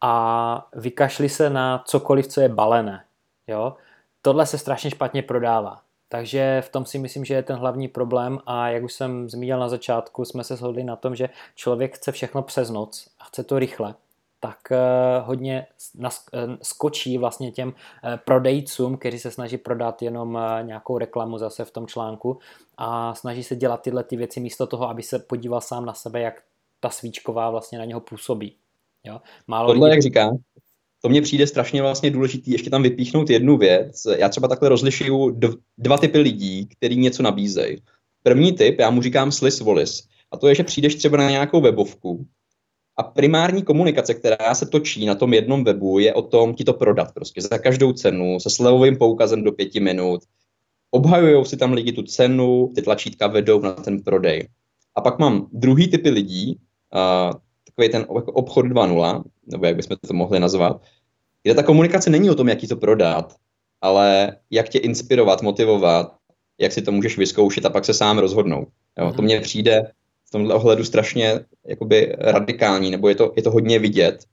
[0.00, 3.04] a vykašli se na cokoliv, co je balené.
[3.46, 3.76] Jo?
[4.26, 5.80] Tohle se strašně špatně prodává.
[6.08, 9.58] Takže v tom si myslím, že je ten hlavní problém a jak už jsem zmínil
[9.58, 13.44] na začátku, jsme se shodli na tom, že člověk chce všechno přes noc a chce
[13.44, 13.94] to rychle
[14.40, 14.58] tak
[15.24, 15.66] hodně
[16.62, 17.72] skočí vlastně těm
[18.24, 22.38] prodejcům, kteří se snaží prodat jenom nějakou reklamu zase v tom článku
[22.78, 26.20] a snaží se dělat tyhle ty věci místo toho, aby se podíval sám na sebe,
[26.20, 26.42] jak
[26.80, 28.56] ta svíčková vlastně na něho působí.
[29.04, 29.20] Jo?
[29.46, 29.94] Málo Tohle, lidí...
[29.94, 30.30] jak říká,
[31.06, 34.06] to mně přijde strašně vlastně důležitý ještě tam vypíchnout jednu věc.
[34.18, 35.40] Já třeba takhle rozlišuju
[35.78, 37.82] dva typy lidí, který něco nabízejí.
[38.22, 40.02] První typ, já mu říkám slis volis.
[40.30, 42.26] A to je, že přijdeš třeba na nějakou webovku
[42.96, 46.72] a primární komunikace, která se točí na tom jednom webu, je o tom ti to
[46.72, 50.20] prodat prostě za každou cenu, se slevovým poukazem do pěti minut.
[50.90, 54.48] Obhajují si tam lidi tu cenu, ty tlačítka vedou na ten prodej.
[54.94, 56.58] A pak mám druhý typy lidí,
[56.94, 60.82] uh, takový ten obchod 2.0, nebo jak bychom to mohli nazvat,
[61.46, 63.36] kde ta komunikace není o tom, jak ti to prodat,
[63.80, 66.16] ale jak tě inspirovat, motivovat,
[66.58, 68.68] jak si to můžeš vyzkoušet a pak se sám rozhodnout.
[68.98, 69.24] Jo, to mhm.
[69.24, 69.82] mně přijde
[70.24, 74.24] v tomhle ohledu strašně jakoby radikální, nebo je to, je to hodně vidět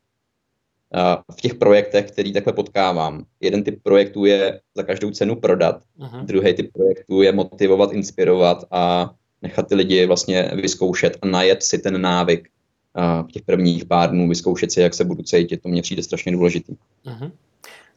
[0.96, 3.26] uh, v těch projektech, který takhle potkávám.
[3.40, 6.26] Jeden typ projektů je za každou cenu prodat, uh-huh.
[6.26, 11.78] druhý typ projektů je motivovat, inspirovat a nechat ty lidi vlastně vyzkoušet a najet si
[11.78, 12.50] ten návyk
[12.96, 16.32] v těch prvních pár dnů, vyzkoušet si, jak se budu cítit, to mě přijde strašně
[16.32, 16.74] důležitý.
[17.06, 17.32] Uh-huh.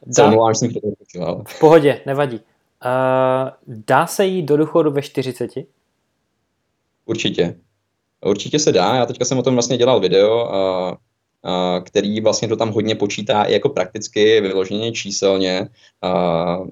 [0.07, 0.27] Dá...
[0.27, 1.43] Omlouvám, jsem to točil, ale...
[1.47, 2.37] V pohodě, nevadí.
[2.37, 3.51] Uh,
[3.87, 5.51] dá se jít do důchodu ve 40?
[7.05, 7.57] Určitě.
[8.25, 8.95] Určitě se dá.
[8.95, 10.95] Já teďka jsem o tom vlastně dělal video, uh,
[11.43, 15.69] uh, který vlastně to tam hodně počítá i jako prakticky, vyloženě číselně.
[16.05, 16.69] Uh,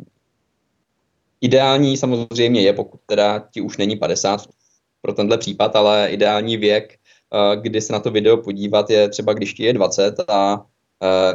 [1.41, 4.47] ideální samozřejmě je, pokud teda ti už není 50
[5.03, 6.99] pro tenhle případ, ale ideální věk
[7.55, 10.67] kdy se na to video podívat, je třeba, když ti je 20 a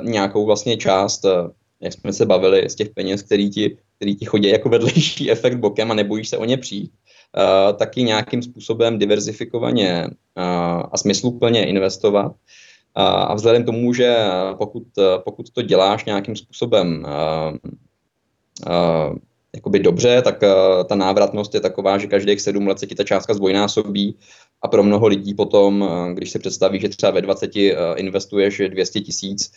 [0.03, 1.25] nějakou vlastně část,
[1.81, 5.57] jak jsme se bavili, z těch peněz, který ti, který ti chodí jako vedlejší efekt
[5.57, 6.91] bokem a nebojíš se o ně přijít,
[7.75, 10.07] taky nějakým způsobem diverzifikovaně
[10.91, 12.35] a smysluplně investovat.
[12.95, 14.17] A vzhledem tomu, že
[14.57, 14.83] pokud,
[15.25, 17.05] pokud to děláš nějakým způsobem
[19.55, 23.03] jakoby dobře, tak uh, ta návratnost je taková, že každých sedm let se ti ta
[23.03, 24.15] částka zdvojnásobí
[24.61, 27.61] a pro mnoho lidí potom, uh, když se představí, že třeba ve 20 uh,
[27.95, 29.51] investuješ 200 tisíc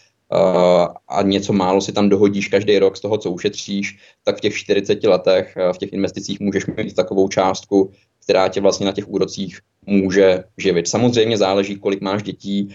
[1.09, 4.57] a něco málo si tam dohodíš každý rok z toho, co ušetříš, tak v těch
[4.57, 7.91] 40 letech v těch investicích můžeš mít takovou částku,
[8.25, 10.89] která tě vlastně na těch úrocích může živit.
[10.89, 12.75] Samozřejmě záleží, kolik máš dětí,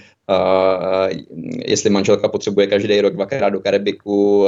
[1.66, 4.48] jestli manželka potřebuje každý rok dvakrát do Karibiku,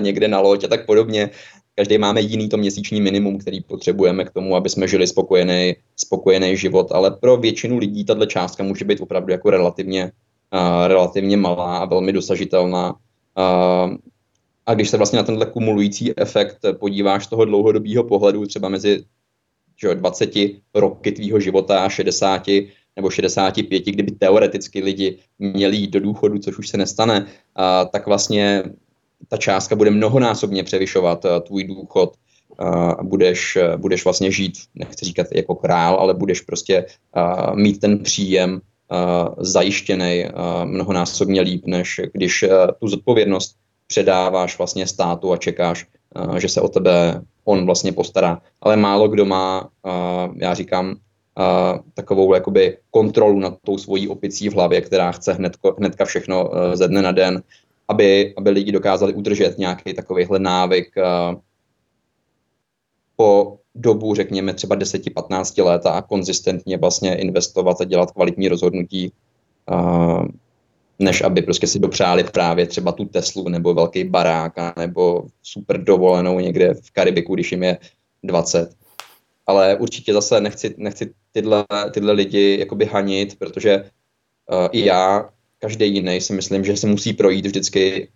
[0.00, 1.30] někde na loď a tak podobně.
[1.74, 6.56] Každý máme jiný to měsíční minimum, který potřebujeme k tomu, aby jsme žili spokojený, spokojený
[6.56, 10.12] život, ale pro většinu lidí tato částka může být opravdu jako relativně,
[10.52, 12.90] uh, relativně malá a velmi dosažitelná.
[12.92, 13.96] Uh,
[14.66, 19.04] a když se vlastně na tenhle kumulující efekt podíváš z toho dlouhodobého pohledu, třeba mezi
[19.82, 20.30] že 20
[20.74, 22.42] roky tvýho života a 60
[22.96, 27.26] nebo 65, kdyby teoreticky lidi měli jít do důchodu, což už se nestane,
[27.92, 28.62] tak vlastně
[29.28, 32.14] ta částka bude mnohonásobně převyšovat uh, tvůj důchod
[32.58, 36.86] a uh, budeš, uh, budeš vlastně žít, nechci říkat jako král, ale budeš prostě
[37.54, 38.60] mít ten příjem
[39.38, 40.24] zajištěný
[40.64, 42.44] mnohonásobně líp, než když
[42.80, 43.56] tu zodpovědnost
[43.86, 45.86] předáváš vlastně státu a čekáš,
[46.38, 48.40] že se o tebe on vlastně postará.
[48.60, 49.68] Ale málo kdo má,
[50.36, 50.96] já říkám,
[51.94, 56.88] takovou jakoby kontrolu nad tou svojí opicí v hlavě, která chce hnedko, hnedka všechno ze
[56.88, 57.42] dne na den
[57.92, 61.40] aby, aby lidi dokázali udržet nějaký takovýhle návyk uh,
[63.16, 69.12] po dobu, řekněme, třeba 10-15 let a konzistentně vlastně investovat a dělat kvalitní rozhodnutí,
[69.70, 70.24] uh,
[70.98, 76.40] než aby prostě si dopřáli právě třeba tu Teslu nebo velký barák nebo super dovolenou
[76.40, 77.78] někde v Karibiku, když jim je
[78.24, 78.74] 20.
[79.46, 83.84] Ale určitě zase nechci, nechci tyhle, tyhle lidi jakoby hanit, protože
[84.48, 85.28] uh, i já
[85.62, 88.08] každý jiný si myslím, že se musí projít vždycky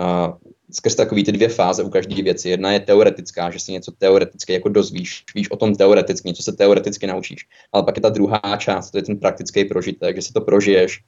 [0.00, 0.34] uh,
[0.72, 2.48] skrz takový ty dvě fáze u každé věci.
[2.48, 6.52] Jedna je teoretická, že si něco teoreticky jako dozvíš, víš o tom teoreticky, něco se
[6.52, 7.46] teoreticky naučíš.
[7.72, 11.00] Ale pak je ta druhá část, to je ten praktický prožitek, že si to prožiješ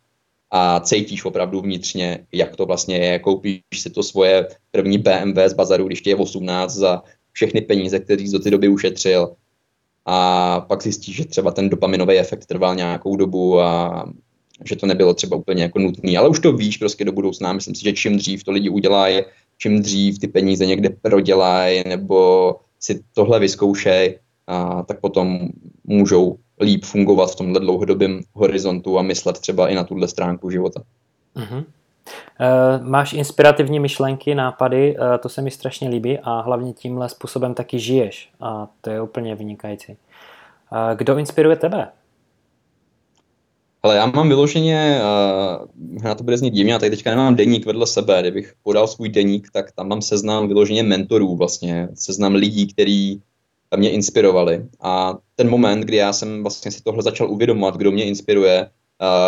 [0.51, 3.19] a cítíš opravdu vnitřně, jak to vlastně je.
[3.19, 7.03] Koupíš si to svoje první BMW z bazaru, když tě je 18 za
[7.33, 9.35] všechny peníze, které jsi do té doby ušetřil.
[10.07, 14.05] A pak zjistíš, že třeba ten dopaminový efekt trval nějakou dobu a
[14.65, 17.53] že to nebylo třeba úplně jako nutné, ale už to víš prostě do budoucna.
[17.53, 19.23] Myslím si, že čím dřív to lidi udělají,
[19.59, 25.49] čím dřív ty peníze někde prodělají nebo si tohle vyzkoušej, a tak potom
[25.85, 30.83] můžou líp fungovat v tomhle dlouhodobém horizontu a myslet třeba i na tuhle stránku života.
[31.37, 31.65] Uh-huh.
[32.41, 37.55] Uh, máš inspirativní myšlenky, nápady, uh, to se mi strašně líbí a hlavně tímhle způsobem
[37.55, 39.93] taky žiješ a to je úplně vynikající.
[39.93, 39.99] Uh,
[40.97, 41.89] kdo inspiruje tebe?
[43.87, 47.67] Ale já mám vyloženě, uh, na to bude znít divně, a tady teďka nemám deník
[47.67, 52.67] vedle sebe, kdybych podal svůj deník, tak tam mám seznam vyloženě mentorů vlastně, seznam lidí,
[52.67, 53.21] který
[53.77, 54.67] mě inspirovali.
[54.81, 58.71] A ten moment, kdy já jsem vlastně si tohle začal uvědomovat, kdo mě inspiruje,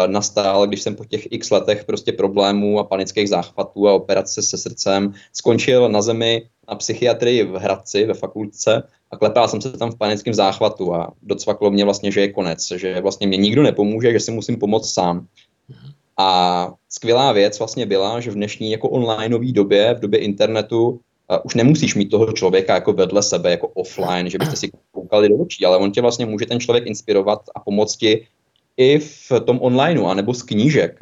[0.07, 4.59] nastal, když jsem po těch x letech prostě problémů a panických záchvatů a operace se
[4.59, 9.91] srdcem skončil na zemi na psychiatrii v Hradci, ve fakultce a klepal jsem se tam
[9.91, 14.13] v panickém záchvatu a docvaklo mě vlastně, že je konec, že vlastně mě nikdo nepomůže,
[14.13, 15.27] že si musím pomoct sám.
[16.19, 20.99] A skvělá věc vlastně byla, že v dnešní jako onlineové době, v době internetu, uh,
[21.45, 25.37] už nemusíš mít toho člověka jako vedle sebe, jako offline, že byste si koukali do
[25.37, 28.27] očí, ale on tě vlastně může ten člověk inspirovat a pomoct ti
[28.79, 31.01] i v tom onlineu, anebo z knížek.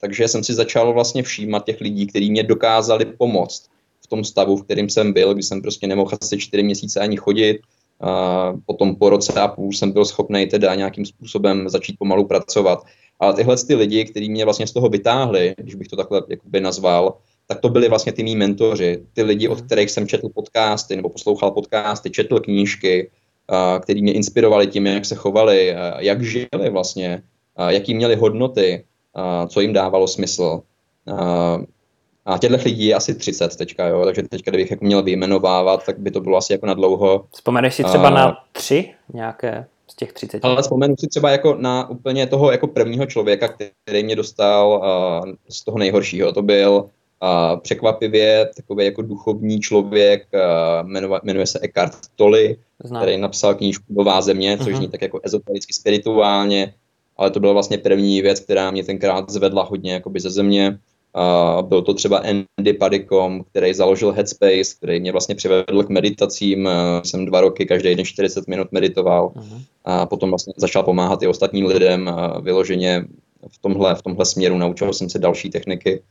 [0.00, 3.68] Takže jsem si začal vlastně všímat těch lidí, kteří mě dokázali pomoct
[4.00, 7.16] v tom stavu, v kterým jsem byl, kdy jsem prostě nemohl asi čtyři měsíce ani
[7.16, 7.60] chodit.
[8.00, 12.82] A potom po roce a půl jsem byl schopný teda nějakým způsobem začít pomalu pracovat.
[13.20, 16.60] A tyhle ty lidi, kteří mě vlastně z toho vytáhli, když bych to takhle jakoby
[16.60, 17.14] nazval,
[17.46, 21.08] tak to byli vlastně ty mý mentoři, ty lidi, od kterých jsem četl podcasty nebo
[21.08, 23.10] poslouchal podcasty, četl knížky,
[23.80, 27.22] který mě inspirovali tím, jak se chovali, jak žili vlastně,
[27.68, 28.84] jaký měli hodnoty,
[29.48, 30.62] co jim dávalo smysl.
[32.26, 35.98] A těchto lidí je asi 30 teďka, jo, takže teďka, kdybych jako měl vyjmenovávat, tak
[35.98, 37.24] by to bylo asi jako na dlouho.
[37.30, 40.44] Vzpomeneš si třeba uh, na tři nějaké z těch 30?
[40.44, 43.48] Ale vzpomenu si třeba jako na úplně toho jako prvního člověka,
[43.84, 46.32] který mě dostal uh, z toho nejhoršího.
[46.32, 52.48] To byl uh, překvapivě takový jako duchovní člověk, uh, jmenuje, jmenuje se Eckhart Tolle,
[52.84, 53.02] Znám.
[53.02, 54.76] který napsal knížku Nová země, což uh-huh.
[54.76, 56.74] zní tak jako ezotericky spirituálně,
[57.16, 60.78] ale to byla vlastně první věc, která mě tenkrát zvedla hodně jakoby ze země.
[61.16, 66.66] Uh, byl to třeba Andy Padikom, který založil Headspace, který mě vlastně přivedl k meditacím.
[66.66, 66.72] Uh,
[67.04, 69.60] jsem dva roky každý den 40 minut meditoval uh-huh.
[69.84, 73.04] a potom vlastně začal pomáhat i ostatním lidem uh, vyloženě
[73.48, 74.58] v tomhle, v tomhle směru.
[74.58, 76.02] Naučil jsem se další techniky,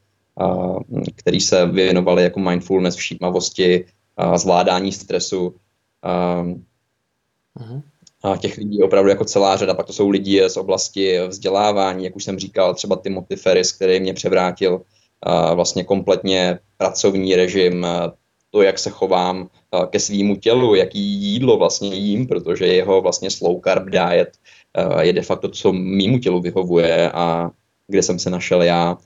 [0.41, 0.79] uh,
[1.15, 3.85] které se věnovaly jako mindfulness, všímavosti,
[4.23, 5.55] uh, zvládání stresu.
[6.03, 7.81] Uh-huh.
[8.23, 12.03] A těch lidí je opravdu jako celá řada, pak to jsou lidi z oblasti vzdělávání,
[12.03, 17.87] jak už jsem říkal, třeba Timothy Ferris, který mě převrátil uh, vlastně kompletně pracovní režim,
[18.49, 23.31] to, jak se chovám uh, ke svýmu tělu, jaký jídlo vlastně jím, protože jeho vlastně
[23.31, 24.37] slow carb diet
[24.99, 27.51] je de facto, co mýmu tělu vyhovuje a
[27.87, 28.97] kde jsem se našel já.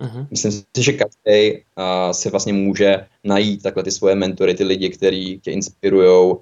[0.00, 0.26] Uh-huh.
[0.30, 1.64] Myslím si, že každý
[2.12, 6.34] si vlastně může najít takhle ty svoje mentory, ty lidi, kteří tě inspirují,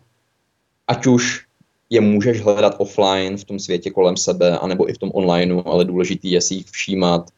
[0.88, 1.46] ať už
[1.90, 5.84] je můžeš hledat offline v tom světě kolem sebe, anebo i v tom onlineu, ale
[5.84, 7.30] důležitý je si jich všímat,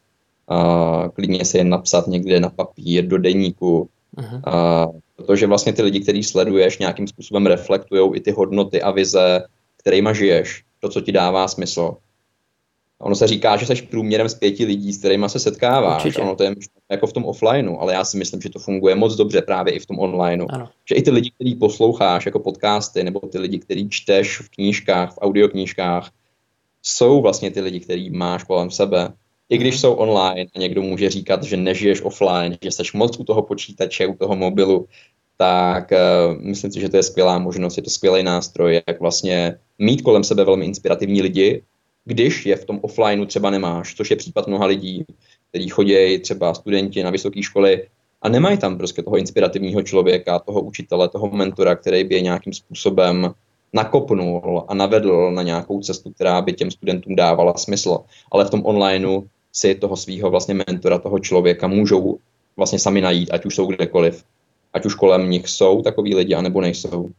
[0.51, 4.41] uh, klidně se je napsat někde na papír, do deníku, uh-huh.
[4.87, 9.43] uh, protože vlastně ty lidi, který sleduješ, nějakým způsobem reflektují i ty hodnoty a vize,
[9.77, 11.95] kterýma žiješ, to, co ti dává smysl.
[12.99, 16.05] Ono se říká, že jsi průměrem z pěti lidí, s kterými se setkáváš.
[16.05, 16.21] Určitě.
[16.21, 16.55] Ono to je
[16.91, 19.79] jako v tom offlineu, ale já si myslím, že to funguje moc dobře právě i
[19.79, 20.45] v tom onlineu.
[20.49, 20.69] Ano.
[20.89, 25.13] Že i ty lidi, který posloucháš jako podcasty, nebo ty lidi, který čteš v knížkách,
[25.13, 26.11] v audioknížkách,
[26.83, 29.09] jsou vlastně ty lidi, který máš kolem sebe.
[29.49, 29.79] I když mhm.
[29.79, 34.07] jsou online a někdo může říkat, že nežiješ offline, že jsi moc u toho počítače,
[34.07, 34.87] u toho mobilu,
[35.37, 39.57] tak uh, myslím si, že to je skvělá možnost, je to skvělý nástroj, jak vlastně
[39.79, 41.63] mít kolem sebe velmi inspirativní lidi,
[42.05, 45.05] když je v tom offlineu třeba nemáš, což je případ mnoha lidí,
[45.49, 47.87] kteří chodí třeba studenti na vysoké školy
[48.21, 52.53] a nemají tam prostě toho inspirativního člověka, toho učitele, toho mentora, který by je nějakým
[52.53, 53.33] způsobem
[53.73, 57.97] nakopnul a navedl na nějakou cestu, která by těm studentům dávala smysl.
[58.31, 62.19] Ale v tom onlineu si toho svého vlastně mentora, toho člověka můžou
[62.57, 64.23] vlastně sami najít, ať už jsou kdekoliv.
[64.75, 67.09] Ať už kolem nich jsou takový lidi, anebo nejsou.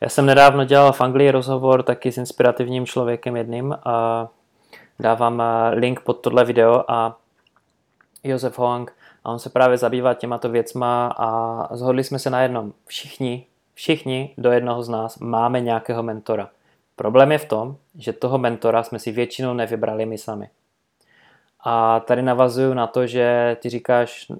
[0.00, 4.28] Já jsem nedávno dělal v Anglii rozhovor taky s inspirativním člověkem jedním a
[4.98, 7.16] dávám eh, link pod tohle video a
[8.24, 8.92] Josef Hoang
[9.24, 12.72] a on se právě zabývá těmato věcma a zhodli jsme se na jednom.
[12.86, 16.48] Všichni, všichni do jednoho z nás máme nějakého mentora.
[16.96, 20.48] Problém je v tom, že toho mentora jsme si většinou nevybrali my sami.
[21.66, 24.32] A tady navazuju na to, že ty říkáš,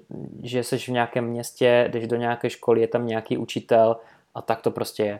[0.43, 3.97] že jsi v nějakém městě, jdeš do nějaké školy, je tam nějaký učitel
[4.35, 5.19] a tak to prostě je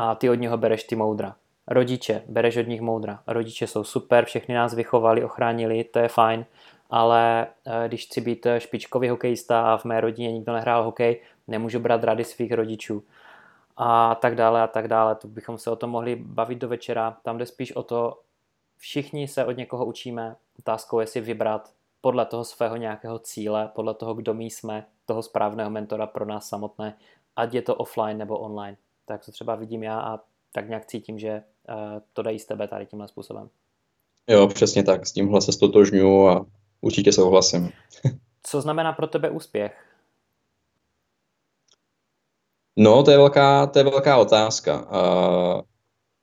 [0.00, 1.36] a ty od něho bereš ty moudra.
[1.66, 3.22] Rodiče, bereš od nich moudra.
[3.26, 6.44] Rodiče jsou super, všechny nás vychovali, ochránili, to je fajn,
[6.90, 11.20] ale eh, když chci být eh, špičkový hokejista a v mé rodině nikdo nehrál hokej,
[11.48, 13.04] nemůžu brát rady svých rodičů
[13.76, 15.14] a tak dále a tak dále.
[15.14, 17.16] To bychom se o tom mohli bavit do večera.
[17.22, 18.20] Tam jde spíš o to,
[18.78, 20.36] všichni se od někoho učíme.
[20.58, 25.22] Otázkou je si vybrat podle toho svého nějakého cíle, podle toho, kdo my jsme, toho
[25.22, 26.98] správného mentora pro nás samotné,
[27.36, 28.76] ať je to offline nebo online
[29.08, 30.20] tak to třeba vidím já a
[30.52, 31.76] tak nějak cítím, že uh,
[32.12, 33.48] to dají z tebe tady tímhle způsobem.
[34.28, 36.46] Jo, přesně tak, s tímhle se stotožňuju a
[36.80, 37.70] určitě souhlasím.
[38.42, 39.84] Co znamená pro tebe úspěch?
[42.76, 44.90] No, to je velká, to je velká otázka.
[44.90, 45.60] Uh,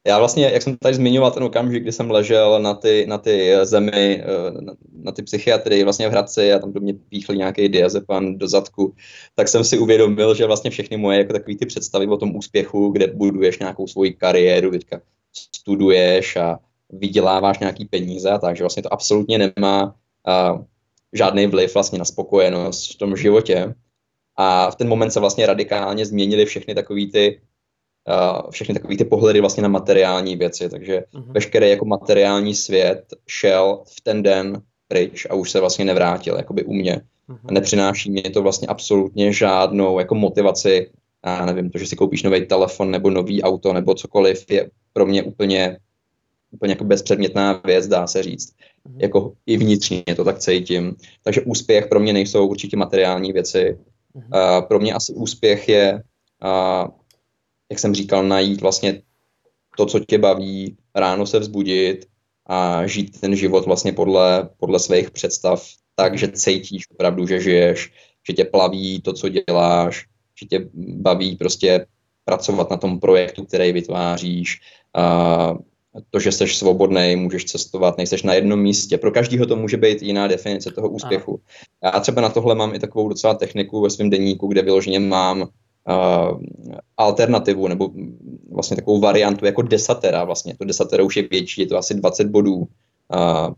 [0.08, 3.56] já vlastně, jak jsem tady zmiňoval ten okamžik, kdy jsem ležel na ty, na ty
[3.64, 4.24] zemi,
[4.60, 8.48] na, na ty psychiatrii vlastně v Hradci a tam do mě píchli nějaký diazepam do
[8.48, 8.94] zadku,
[9.36, 12.90] tak jsem si uvědomil, že vlastně všechny moje jako takový ty představy o tom úspěchu,
[12.90, 15.02] kde buduješ nějakou svoji kariéru, teďka
[15.56, 19.96] studuješ a vyděláváš nějaký peníze a tak, že vlastně to absolutně nemá
[20.28, 20.62] uh,
[21.14, 23.74] žádný vliv vlastně na spokojenost v tom životě.
[24.38, 27.42] A v ten moment se vlastně radikálně změnily všechny takové ty
[28.50, 31.32] všechny takové ty pohledy vlastně na materiální věci, takže uh-huh.
[31.32, 36.64] veškerý jako materiální svět šel v ten den pryč a už se vlastně nevrátil, jakoby
[36.64, 37.02] u mě.
[37.30, 37.40] Uh-huh.
[37.46, 40.90] A nepřináší mě to vlastně absolutně žádnou jako motivaci,
[41.24, 45.06] a nevím, to, že si koupíš nový telefon nebo nový auto nebo cokoliv, je pro
[45.06, 45.78] mě úplně
[46.52, 48.54] úplně jako bezpředmětná věc, dá se říct.
[48.54, 49.02] Mm-hmm.
[49.02, 50.96] Jako i vnitřně to tak cítím.
[51.24, 53.78] Takže úspěch pro mě nejsou určitě materiální věci.
[54.16, 54.58] Mm-hmm.
[54.60, 56.04] Uh, pro mě asi úspěch je,
[56.44, 56.88] uh,
[57.70, 59.02] jak jsem říkal, najít vlastně
[59.78, 62.06] to, co tě baví, ráno se vzbudit
[62.46, 67.94] a žít ten život vlastně podle, podle svých představ tak, že cítíš opravdu, že žiješ,
[68.28, 70.06] že tě plaví to, co děláš,
[70.40, 71.86] že tě baví prostě
[72.26, 74.62] pracovat na tom projektu, který vytváříš,
[74.98, 75.58] uh,
[76.10, 78.98] to, že jsi svobodný, můžeš cestovat, nejseš na jednom místě.
[78.98, 81.42] Pro každého to může být jiná definice toho úspěchu.
[81.84, 85.50] Já třeba na tohle mám i takovou docela techniku ve svém denníku, kde vyloženě mám
[86.98, 87.90] alternativu nebo
[88.52, 90.24] vlastně takovou variantu jako desatera.
[90.24, 92.68] Vlastně to desatera už je větší, je to asi 20 bodů, uh,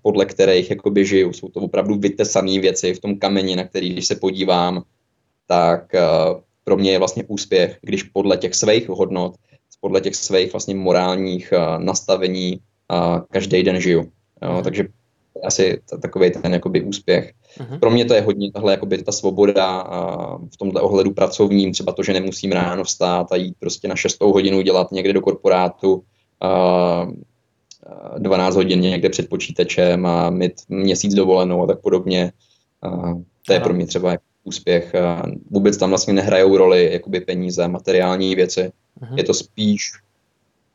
[0.01, 1.33] podle kterých jakoby žiju.
[1.33, 4.83] Jsou to opravdu vytesané věci v tom kameni, na který, když se podívám,
[5.47, 9.35] tak uh, pro mě je vlastně úspěch, když podle těch svých hodnot
[9.81, 12.59] podle těch svých vlastně morálních nastavení
[13.31, 14.11] každý den žiju.
[14.43, 14.53] Jo?
[14.53, 14.63] Mm.
[14.63, 14.87] Takže
[15.43, 17.33] asi takový ten jakoby úspěch.
[17.59, 17.79] Mm-hmm.
[17.79, 21.93] Pro mě to je hodně tahle jakoby ta svoboda uh, v tomhle ohledu pracovním, třeba
[21.93, 25.93] to, že nemusím ráno vstát a jít prostě na šestou hodinu dělat někde do korporátu
[25.93, 27.13] uh,
[28.17, 32.31] 12 hodin někde před počítačem a mít měsíc dovolenou a tak podobně.
[32.85, 34.93] Uh, to je pro mě třeba jako úspěch.
[34.95, 38.71] Uh, vůbec tam vlastně nehrajou roli jakoby peníze, materiální věci.
[39.01, 39.17] Mhm.
[39.17, 39.91] Je to spíš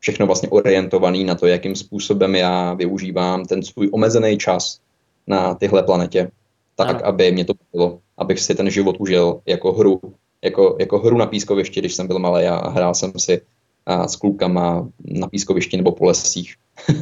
[0.03, 4.79] všechno vlastně orientovaný na to, jakým způsobem já využívám ten svůj omezený čas
[5.27, 6.31] na tyhle planetě,
[6.75, 7.05] tak, ano.
[7.05, 10.01] aby mě to bylo, abych si ten život užil jako hru,
[10.41, 13.41] jako, jako hru na pískovišti, když jsem byl malý a hrál jsem si
[13.85, 16.55] a s klukama na pískovišti nebo po lesích.
[16.89, 16.95] Uh,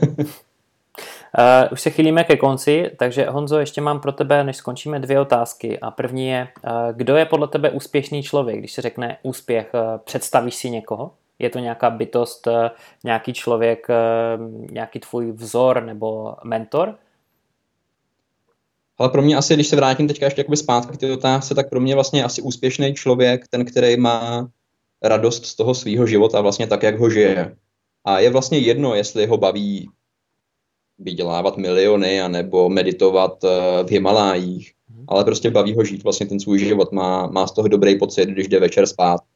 [1.71, 5.79] už se chýlíme ke konci, takže Honzo, ještě mám pro tebe, než skončíme, dvě otázky.
[5.79, 8.59] A první je, uh, kdo je podle tebe úspěšný člověk?
[8.59, 11.11] Když se řekne úspěch, uh, představíš si někoho?
[11.39, 12.53] Je to nějaká bytost, uh,
[13.03, 16.95] nějaký člověk, uh, nějaký tvůj vzor nebo mentor?
[18.97, 21.79] Ale pro mě asi, když se vrátím teďka ještě zpátky k té otázce, tak pro
[21.79, 24.49] mě vlastně asi úspěšný člověk, ten, který má
[25.03, 27.55] radost z toho svého života, vlastně tak, jak ho žije.
[28.05, 29.89] A je vlastně jedno, jestli ho baví
[30.99, 35.05] vydělávat miliony anebo meditovat eh, v Himalájích, mm.
[35.07, 38.29] ale prostě baví ho žít vlastně ten svůj život, má, má z toho dobrý pocit,
[38.29, 39.30] když jde večer spát, eh,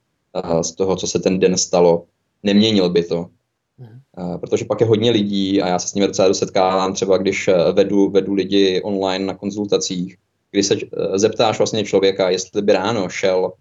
[0.62, 2.06] z toho, co se ten den stalo.
[2.44, 3.30] Neměnil by to.
[3.78, 4.40] Mm.
[4.40, 8.10] Protože pak je hodně lidí a já se s nimi docela setkávám, třeba když vedu,
[8.10, 10.18] vedu lidi online na konzultacích,
[10.52, 10.76] kdy se
[11.16, 13.54] zeptáš vlastně člověka, jestli by ráno šel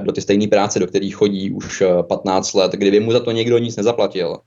[0.00, 3.58] do ty stejné práce, do které chodí už 15 let, kdyby mu za to někdo
[3.58, 4.38] nic nezaplatil.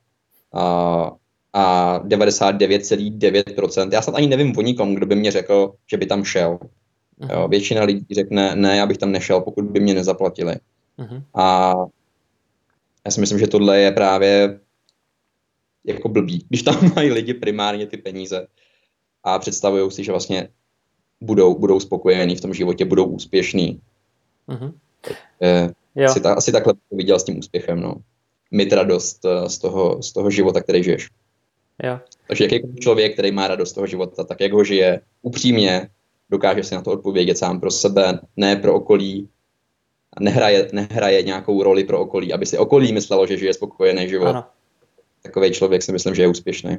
[0.54, 1.12] A
[1.56, 3.90] a 99,9%.
[3.94, 6.60] Já snad ani nevím o nikom, kdo by mě řekl, že by tam šel.
[7.22, 7.34] Uh-huh.
[7.34, 10.56] Jo, většina lidí řekne, ne, já bych tam nešel, pokud by mě nezaplatili.
[11.00, 11.24] Uh-huh.
[11.34, 11.74] A
[13.06, 14.60] já si myslím, že tohle je právě
[15.84, 18.48] jako blbý, když tam mají lidi primárně ty peníze
[19.24, 20.50] a představují si, že vlastně
[21.22, 23.82] budou, budou spokojení v tom životě, budou úspěšní.
[24.48, 24.74] Uh-huh.
[25.96, 26.06] jo.
[26.10, 27.96] Asi, ta, asi takhle viděl s tím úspěchem, no.
[28.52, 31.10] Mít radost eh, z toho, z toho života, který žiješ.
[31.84, 32.00] Jo.
[32.28, 35.90] Takže jakýkoliv člověk, který má radost z toho života, tak jak ho žije upřímně,
[36.30, 39.30] dokáže si na to odpovědět sám pro sebe, ne pro okolí,
[40.20, 44.28] nehraje, nehraje nějakou roli pro okolí, aby si okolí myslelo, že žije spokojený život.
[44.28, 44.46] Ano.
[45.22, 46.78] Takový člověk si myslím, že je úspěšný.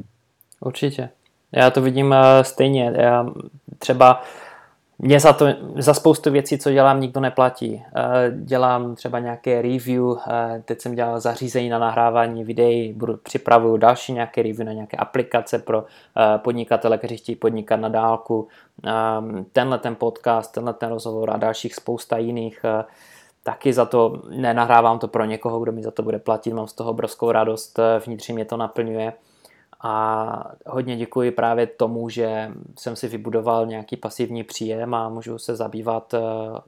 [0.61, 1.09] Určitě.
[1.53, 2.93] Já to vidím uh, stejně.
[2.97, 3.27] Já
[3.79, 4.23] třeba
[4.99, 5.47] mě za, to,
[5.79, 7.83] za spoustu věcí, co dělám, nikdo neplatí.
[7.97, 13.77] Eh, dělám třeba nějaké review, eh, teď jsem dělal zařízení na nahrávání videí, budu připravuju
[13.77, 18.49] další nějaké review na nějaké aplikace pro eh, podnikatele, kteří chtějí podnikat na dálku.
[18.87, 22.61] Ehm, tenhle ten podcast, tenhle ten rozhovor a dalších spousta jiných
[23.45, 26.73] taky za to nenahrávám to pro někoho, kdo mi za to bude platit, mám z
[26.73, 29.13] toho obrovskou radost, vnitřně mě to naplňuje
[29.87, 35.57] a hodně děkuji právě tomu, že jsem si vybudoval nějaký pasivní příjem a můžu se
[35.57, 36.21] zabývat eh,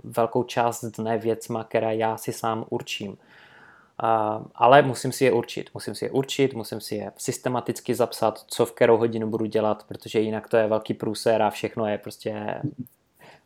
[0.05, 3.17] velkou část dne věcma, které já si sám určím.
[4.55, 5.71] Ale musím si je určit.
[5.75, 9.85] Musím si je určit, musím si je systematicky zapsat, co v kterou hodinu budu dělat,
[9.89, 12.61] protože jinak to je velký průser a všechno je prostě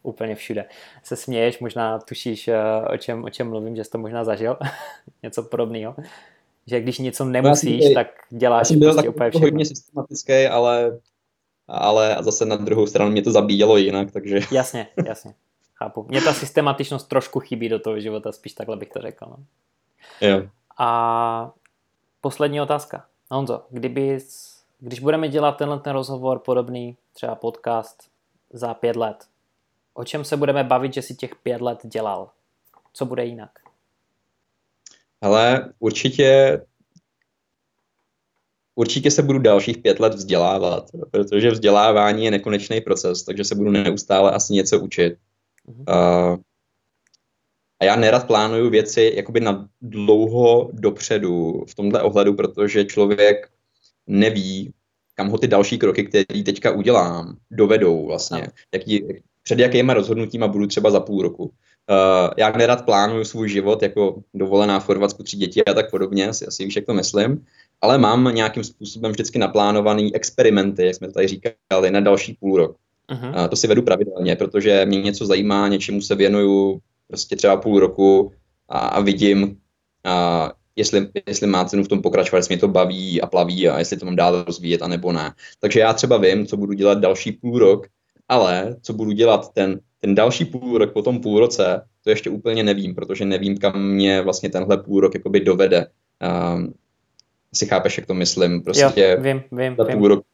[0.03, 0.65] úplně všude.
[1.03, 2.59] Se směješ, možná tušíš, eh,
[2.95, 4.57] o čem, o čem mluvím, že jsi to možná zažil,
[5.23, 5.95] něco podobného
[6.71, 9.47] že když něco nemusíš, já tak děláš jsem byl prostě úplně všechno.
[9.47, 10.99] hodně systematický, ale,
[11.69, 14.41] ale zase na druhou stranu mě to zabíjelo jinak, takže...
[14.53, 15.35] Jasně, jasně,
[15.75, 16.07] chápu.
[16.09, 19.27] Mně ta systematičnost trošku chybí do toho života, spíš takhle bych to řekl.
[19.29, 19.37] No.
[20.29, 20.43] Jo.
[20.79, 21.51] A
[22.21, 23.05] poslední otázka.
[23.31, 24.19] Honzo, kdyby,
[24.81, 28.03] když budeme dělat tenhle ten rozhovor podobný, třeba podcast
[28.53, 29.27] za pět let,
[29.95, 32.31] o čem se budeme bavit, že si těch pět let dělal?
[32.93, 33.51] Co bude jinak?
[35.21, 36.61] Ale určitě
[38.75, 43.71] Určitě se budu dalších pět let vzdělávat, protože vzdělávání je nekonečný proces, takže se budu
[43.71, 45.17] neustále asi něco učit.
[45.67, 46.37] Uh,
[47.81, 53.51] a já nerad plánuju věci jakoby na dlouho dopředu v tomhle ohledu, protože člověk
[54.07, 54.73] neví,
[55.15, 58.49] kam ho ty další kroky, které teďka udělám, dovedou vlastně.
[58.75, 61.45] Jaký, před jakýma rozhodnutíma budu třeba za půl roku.
[61.45, 61.51] Uh,
[62.37, 66.47] já nerad plánuju svůj život jako dovolená v Chorvatsku tři děti a tak podobně, asi,
[66.47, 67.45] asi víš, jak to myslím,
[67.81, 72.77] ale mám nějakým způsobem vždycky naplánovaný experimenty, jak jsme tady říkali, na další půl rok.
[73.13, 73.29] Uh-huh.
[73.29, 76.79] Uh, to si vedu pravidelně, protože mě něco zajímá, něčemu se věnuju
[77.09, 78.33] prostě třeba půl roku
[78.69, 79.43] a, a vidím,
[80.07, 83.79] uh, jestli, jestli má cenu v tom pokračovat, jestli mě to baví a plaví a
[83.79, 85.35] jestli to mám dál rozvíjet, anebo ne.
[85.61, 87.87] Takže já třeba vím, co budu dělat další půl rok,
[88.31, 92.31] ale co budu dělat ten ten další půl rok po tom půl roce, to ještě
[92.31, 95.87] úplně nevím, protože nevím, kam mě vlastně tenhle půl rok jakoby dovede.
[96.55, 96.75] Um,
[97.55, 98.63] si chápeš, jak to myslím.
[98.63, 99.99] Prostě jo, vím, vím, za vím.
[99.99, 100.25] půl rok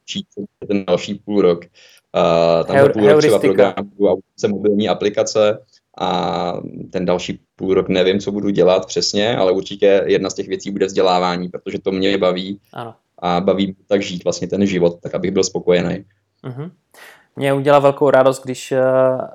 [0.67, 1.65] ten další půl rok.
[1.65, 5.59] Uh, tam Heur, půl rok třeba programu a se mobilní aplikace
[5.99, 6.53] a
[6.91, 10.71] ten další půl rok nevím, co budu dělat přesně, ale určitě jedna z těch věcí
[10.71, 12.95] bude vzdělávání, protože to mě baví ano.
[13.19, 16.05] a baví tak žít vlastně ten život, tak abych byl spokojený.
[16.43, 16.71] Uh-huh.
[17.37, 19.27] Mě udělá velkou radost, když uh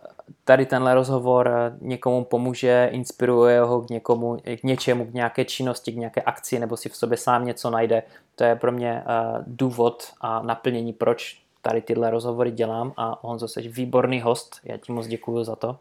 [0.44, 5.92] tady tenhle rozhovor eh, někomu pomůže, inspiruje ho k někomu, k něčemu, k nějaké činnosti,
[5.92, 8.03] k nějaké akci, nebo si v sobě sám něco najde.
[8.34, 13.48] To je pro mě uh, důvod a naplnění, proč tady tyhle rozhovory dělám a Honzo,
[13.48, 15.76] jsi výborný host, já ti moc děkuji za to.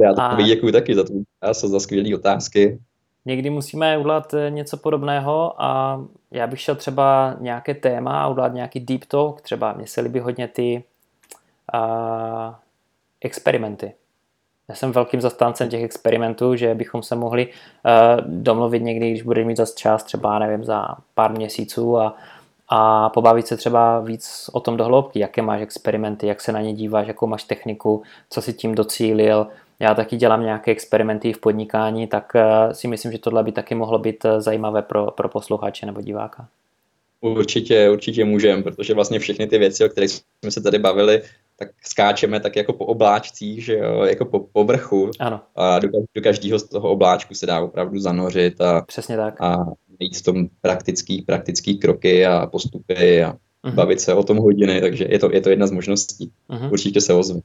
[0.00, 0.42] Já a...
[0.42, 2.78] děkuji taky za to, za skvělé otázky.
[3.24, 6.00] Někdy musíme udělat eh, něco podobného a
[6.30, 10.20] já bych šel třeba nějaké téma a udělat nějaký deep talk, třeba mně se líbí
[10.20, 10.84] hodně ty
[11.72, 12.60] a
[13.20, 13.92] experimenty.
[14.68, 17.52] Já jsem velkým zastáncem těch experimentů, že bychom se mohli uh,
[18.26, 22.16] domluvit někdy, když budeme mít zase čas, třeba nevím, za pár měsíců a,
[22.68, 26.72] a pobavit se třeba víc o tom dohloubky, jaké máš experimenty, jak se na ně
[26.72, 29.46] díváš, jakou máš techniku, co si tím docílil.
[29.80, 33.74] Já taky dělám nějaké experimenty v podnikání, tak uh, si myslím, že tohle by taky
[33.74, 36.48] mohlo být eh, zajímavé pro, pro posluchače nebo diváka.
[37.20, 41.22] Určitě, určitě můžeme, protože vlastně všechny ty věci, o kterých jsme se tady bavili,
[41.56, 45.10] tak skáčeme tak jako po obláčcích, že jo, jako po povrchu.
[45.18, 45.40] Ano.
[45.56, 49.40] A do, do každého z toho obláčku se dá opravdu zanořit a, Přesně tak.
[49.40, 49.66] a
[49.98, 53.32] jít v tom praktický, praktický kroky a postupy a
[53.64, 53.74] uh-huh.
[53.74, 56.32] bavit se o tom hodiny, takže je to, je to jedna z možností.
[56.50, 56.72] Uh-huh.
[56.72, 57.40] Určitě se ozve.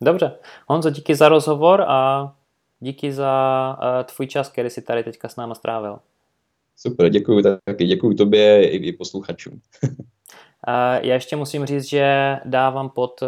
[0.00, 0.38] Dobře.
[0.66, 2.32] Honzo, díky za rozhovor a
[2.80, 5.98] díky za uh, tvůj čas, který jsi tady teďka s náma strávil.
[6.76, 9.60] Super, děkuji taky, děkuji tobě i, i posluchačům.
[11.00, 13.26] Já ještě musím říct, že dávám pod eh,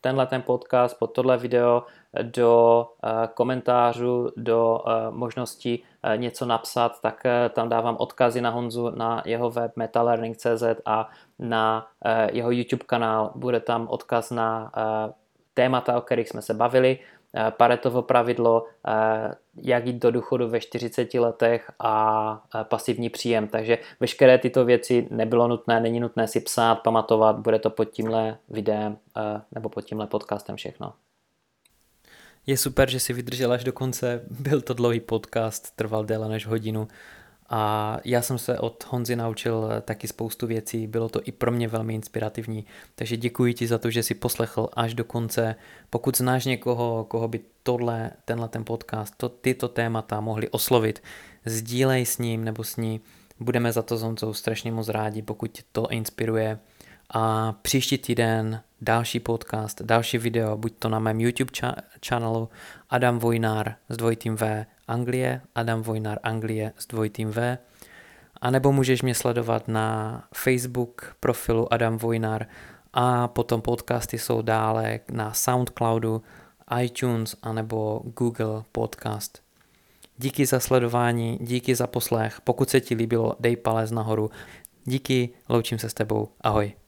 [0.00, 1.82] tenhle ten podcast, pod tohle video
[2.22, 5.82] do eh, komentářů, do eh, možnosti
[6.16, 11.08] něco napsat, tak tam dávám odkazy na Honzu, na jeho web metalearning.cz a
[11.38, 11.86] na
[12.32, 13.32] jeho YouTube kanál.
[13.34, 14.72] Bude tam odkaz na
[15.54, 16.98] témata, o kterých jsme se bavili.
[17.36, 23.48] Eh, Paretovo pravidlo, eh, jak jít do důchodu ve 40 letech a eh, pasivní příjem.
[23.48, 28.38] Takže veškeré tyto věci nebylo nutné, není nutné si psát, pamatovat, bude to pod tímhle
[28.48, 28.96] videem
[29.52, 30.92] nebo pod tímhle podcastem všechno.
[32.46, 34.24] Je super, že si vydržel až do konce.
[34.30, 36.88] Byl to dlouhý podcast, trval déle než hodinu
[37.50, 41.68] a já jsem se od Honzy naučil taky spoustu věcí, bylo to i pro mě
[41.68, 45.54] velmi inspirativní, takže děkuji ti za to, že si poslechl až do konce.
[45.90, 51.02] Pokud znáš někoho, koho by tohle, tenhle ten podcast, to, tyto témata mohli oslovit,
[51.44, 53.00] sdílej s ním nebo s ní,
[53.40, 56.58] budeme za to s Honzou strašně moc rádi, pokud to inspiruje.
[57.10, 61.76] A příští týden další podcast, další video, buď to na mém YouTube cha-
[62.06, 62.48] channelu
[62.90, 67.58] Adam Vojnár s dvojitým V Anglie, Adam Vojnár Anglie s dvojitým V,
[68.40, 72.46] A nebo můžeš mě sledovat na Facebook profilu Adam Vojnar
[72.92, 76.22] a potom podcasty jsou dále na Soundcloudu,
[76.80, 79.42] iTunes anebo Google Podcast.
[80.18, 82.40] Díky za sledování, díky za poslech.
[82.40, 84.30] Pokud se ti líbilo, dej palec nahoru.
[84.84, 86.28] Díky, loučím se s tebou.
[86.40, 86.83] Ahoj.